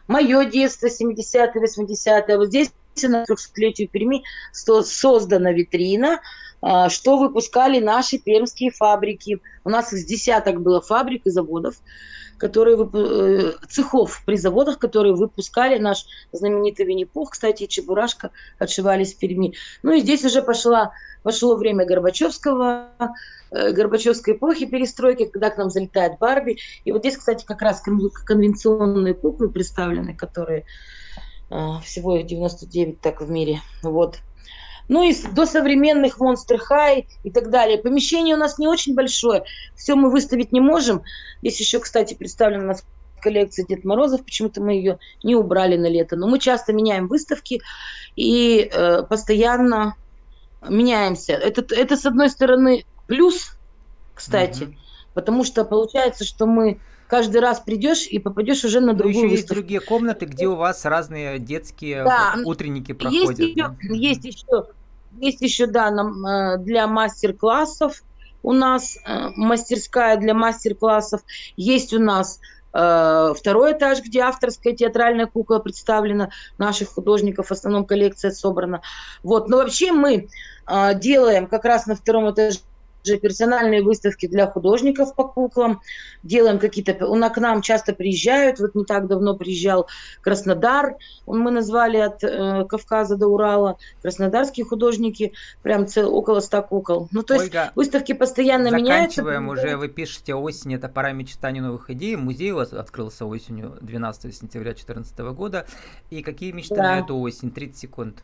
мое 0.09 0.45
детство, 0.45 0.87
70-е, 0.87 1.53
80-е. 1.55 2.37
Вот 2.37 2.49
здесь 2.49 2.73
на 3.03 3.25
300-летию 3.25 3.88
Перми 3.88 4.23
создана 4.53 5.53
витрина, 5.53 6.21
а, 6.61 6.88
что 6.88 7.19
выпускали 7.19 7.81
наши 7.81 8.19
пермские 8.19 8.71
фабрики. 8.71 9.41
У 9.65 9.71
нас 9.71 9.93
из 9.93 10.05
десяток 10.05 10.61
было 10.61 10.81
фабрик 10.81 11.27
и 11.27 11.31
заводов, 11.31 11.77
которые 12.42 12.76
э, 12.76 13.52
цехов 13.68 14.20
при 14.26 14.35
заводах, 14.35 14.81
которые 14.81 15.14
выпускали 15.14 15.78
наш 15.78 16.07
знаменитый 16.33 16.85
Винни-Пух, 16.85 17.31
кстати, 17.31 17.62
и 17.62 17.68
Чебурашка 17.68 18.33
отшивались 18.59 19.14
в 19.14 19.18
Перми. 19.18 19.55
Ну 19.85 19.92
и 19.92 20.00
здесь 20.00 20.24
уже 20.24 20.42
пошла, 20.42 20.90
пошло 21.22 21.55
время 21.55 21.87
Горбачевского, 21.87 22.88
э, 23.52 23.70
Горбачевской 23.70 24.35
эпохи 24.35 24.66
перестройки, 24.66 25.26
когда 25.26 25.50
к 25.50 25.57
нам 25.57 25.70
залетает 25.70 26.18
Барби. 26.18 26.59
И 26.85 26.90
вот 26.90 27.02
здесь, 27.02 27.16
кстати, 27.16 27.44
как 27.44 27.62
раз 27.62 27.81
конвенционные 27.81 29.14
куклы 29.14 29.48
представлены, 29.48 30.16
которые 30.16 30.64
э, 31.48 31.55
всего 31.85 32.16
99 32.16 33.00
так 33.00 33.20
в 33.20 33.31
мире. 33.31 33.61
Вот. 33.85 34.18
Ну 34.92 35.02
и 35.02 35.14
до 35.33 35.46
современных 35.46 36.20
Monster 36.20 36.59
High 36.70 37.07
и 37.24 37.31
так 37.31 37.48
далее. 37.48 37.78
Помещение 37.78 38.35
у 38.35 38.38
нас 38.38 38.59
не 38.59 38.68
очень 38.68 38.94
большое, 38.94 39.44
все 39.74 39.94
мы 39.94 40.11
выставить 40.11 40.52
не 40.52 40.61
можем. 40.61 41.02
Здесь 41.40 41.61
еще, 41.61 41.81
кстати, 41.81 42.12
представлена 42.12 42.64
у 42.64 42.66
нас 42.66 42.85
коллекция 43.22 43.64
Дед 43.64 43.85
Морозов, 43.85 44.24
почему-то 44.24 44.61
мы 44.61 44.74
ее 44.74 44.98
не 45.22 45.35
убрали 45.35 45.76
на 45.78 45.87
лето. 45.87 46.16
Но 46.16 46.28
мы 46.28 46.38
часто 46.38 46.74
меняем 46.74 47.09
выставки 47.09 47.62
и 48.16 48.70
э, 48.70 49.02
постоянно 49.09 49.94
меняемся. 50.68 51.33
Это, 51.33 51.64
это, 51.74 51.96
с 51.96 52.05
одной 52.05 52.28
стороны, 52.28 52.85
плюс, 53.07 53.57
кстати, 54.14 54.64
угу. 54.64 54.74
потому 55.14 55.44
что 55.44 55.64
получается, 55.64 56.24
что 56.24 56.46
мы 56.46 56.81
каждый 57.07 57.40
раз 57.40 57.61
придешь 57.61 58.07
и 58.07 58.18
попадешь 58.18 58.64
уже 58.64 58.81
на 58.81 58.92
другую 58.92 59.14
ну, 59.14 59.24
еще 59.24 59.37
выставку. 59.37 59.37
есть 59.37 59.48
другие 59.48 59.81
комнаты, 59.81 60.26
где 60.26 60.48
у 60.48 60.57
вас 60.57 60.85
разные 60.85 61.38
детские 61.38 62.05
да. 62.05 62.35
утренники 62.44 62.92
проходят. 62.92 63.38
Есть, 63.38 63.57
да? 63.57 63.76
еще, 63.81 63.96
есть 63.96 64.24
еще, 64.24 64.66
есть 65.20 65.40
еще, 65.42 65.66
да, 65.66 65.90
нам, 65.90 66.25
э, 66.27 66.59
для 66.59 66.87
мастер-классов 66.87 68.03
у 68.42 68.53
нас 68.53 68.96
э, 68.96 69.29
мастерская 69.37 70.16
для 70.16 70.35
мастер-классов. 70.35 71.22
Есть 71.57 71.92
у 71.92 72.01
нас 72.01 72.40
э, 72.72 73.35
второй 73.37 73.72
этаж, 73.72 74.01
где 74.03 74.20
авторская 74.20 74.75
театральная 74.75 75.27
кукла 75.27 75.59
представлена, 75.59 76.31
наших 76.59 76.88
художников, 76.90 77.48
в 77.48 77.53
основном 77.53 77.87
коллекция 77.87 78.31
собрана. 78.31 78.83
Вот. 79.22 79.48
Но 79.48 79.59
вообще 79.59 79.92
мы 79.92 80.29
делаем 80.94 81.48
как 81.48 81.64
раз 81.64 81.87
на 81.87 81.96
втором 81.96 82.31
этаже 82.31 82.61
же 83.05 83.19
персональные 83.19 83.83
выставки 83.83 84.27
для 84.27 84.47
художников 84.47 85.15
по 85.15 85.25
куклам, 85.25 85.81
делаем 86.23 86.59
какие-то... 86.59 87.07
Он 87.07 87.23
к 87.31 87.38
нам 87.38 87.62
часто 87.62 87.95
приезжают, 87.95 88.59
вот 88.59 88.75
не 88.75 88.85
так 88.85 89.07
давно 89.07 89.37
приезжал 89.37 89.88
Краснодар, 90.21 90.97
он 91.27 91.41
мы 91.41 91.51
назвали 91.51 91.99
от 91.99 92.23
э, 92.25 92.65
Кавказа 92.69 93.17
до 93.17 93.29
Урала, 93.29 93.79
краснодарские 94.03 94.67
художники, 94.67 95.33
прям 95.62 95.87
цел, 95.87 96.15
около 96.15 96.41
ста 96.41 96.62
кукол. 96.62 97.09
Ну, 97.12 97.23
то 97.23 97.35
Ольга, 97.35 97.62
есть 97.62 97.77
выставки 97.77 98.12
постоянно 98.12 98.69
меняются. 98.69 99.23
Заканчиваем 99.23 99.49
уже, 99.49 99.77
вы 99.77 99.88
пишете 99.88 100.35
осень, 100.35 100.75
это 100.75 100.88
пора 100.88 101.12
мечтаний 101.12 101.61
новых 101.61 101.91
идей. 101.91 102.17
Музей 102.17 102.51
у 102.53 102.57
вас 102.57 102.73
открылся 102.73 103.27
осенью 103.27 103.79
12 103.81 104.35
сентября 104.35 104.73
2014 104.73 105.19
года. 105.35 105.67
И 106.11 106.23
какие 106.23 106.53
мечты 106.53 106.75
да. 106.75 106.83
на 106.83 106.99
эту 107.01 107.17
осень? 107.19 107.51
30 107.51 107.77
секунд. 107.77 108.23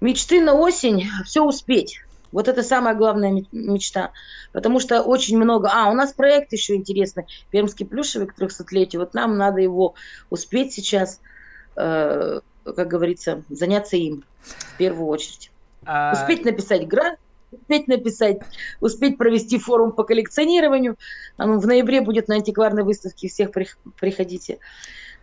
Мечты 0.00 0.40
на 0.40 0.54
осень, 0.54 1.06
все 1.24 1.44
успеть. 1.44 2.00
Вот 2.32 2.48
это 2.48 2.62
самая 2.62 2.94
главная 2.94 3.44
мечта. 3.52 4.12
Потому 4.52 4.80
что 4.80 5.02
очень 5.02 5.38
много... 5.38 5.70
А, 5.72 5.90
у 5.90 5.94
нас 5.94 6.12
проект 6.12 6.52
еще 6.52 6.74
интересный. 6.74 7.26
Пермский 7.50 7.86
плюшевый 7.86 8.28
к 8.28 8.38
300-летию. 8.38 9.00
Вот 9.00 9.14
нам 9.14 9.36
надо 9.36 9.60
его 9.60 9.94
успеть 10.30 10.72
сейчас, 10.72 11.20
э, 11.76 12.40
как 12.64 12.88
говорится, 12.88 13.42
заняться 13.48 13.96
им 13.96 14.24
в 14.42 14.76
первую 14.76 15.08
очередь. 15.08 15.50
А... 15.84 16.12
Успеть 16.12 16.44
написать 16.44 16.86
грант, 16.86 17.18
успеть 17.50 17.88
написать, 17.88 18.40
успеть 18.80 19.16
провести 19.16 19.58
форум 19.58 19.92
по 19.92 20.04
коллекционированию. 20.04 20.96
В 21.38 21.66
ноябре 21.66 22.02
будет 22.02 22.28
на 22.28 22.34
антикварной 22.36 22.82
выставке. 22.82 23.28
Всех 23.28 23.50
приходите 23.52 24.58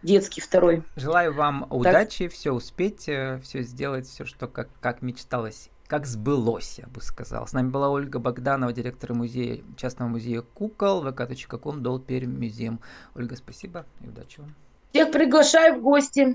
детский 0.02 0.42
второй. 0.42 0.84
Желаю 0.96 1.34
вам 1.34 1.62
так. 1.62 1.74
удачи, 1.74 2.28
все 2.28 2.52
успеть, 2.52 3.08
э, 3.08 3.40
все 3.44 3.62
сделать, 3.62 4.08
все, 4.08 4.26
что 4.26 4.48
как, 4.48 4.70
как 4.80 5.02
мечталось 5.02 5.70
как 5.88 6.06
сбылось, 6.06 6.80
я 6.80 6.88
бы 6.88 7.02
сказал. 7.02 7.48
С 7.48 7.54
нами 7.54 7.70
была 7.70 7.90
Ольга 7.90 8.20
Богданова, 8.20 8.74
директор 8.74 9.14
музея, 9.14 9.62
частного 9.78 10.10
музея 10.10 10.42
кукол, 10.42 11.06
vk.com, 11.06 11.82
Дол 11.84 12.00
Пермь 12.00 12.38
Музеем. 12.38 12.80
Ольга, 13.16 13.36
спасибо 13.36 13.86
и 14.02 14.08
удачи 14.08 14.40
вам. 14.40 14.56
Всех 14.92 15.12
приглашаю 15.12 15.80
в 15.80 15.82
гости. 15.82 16.22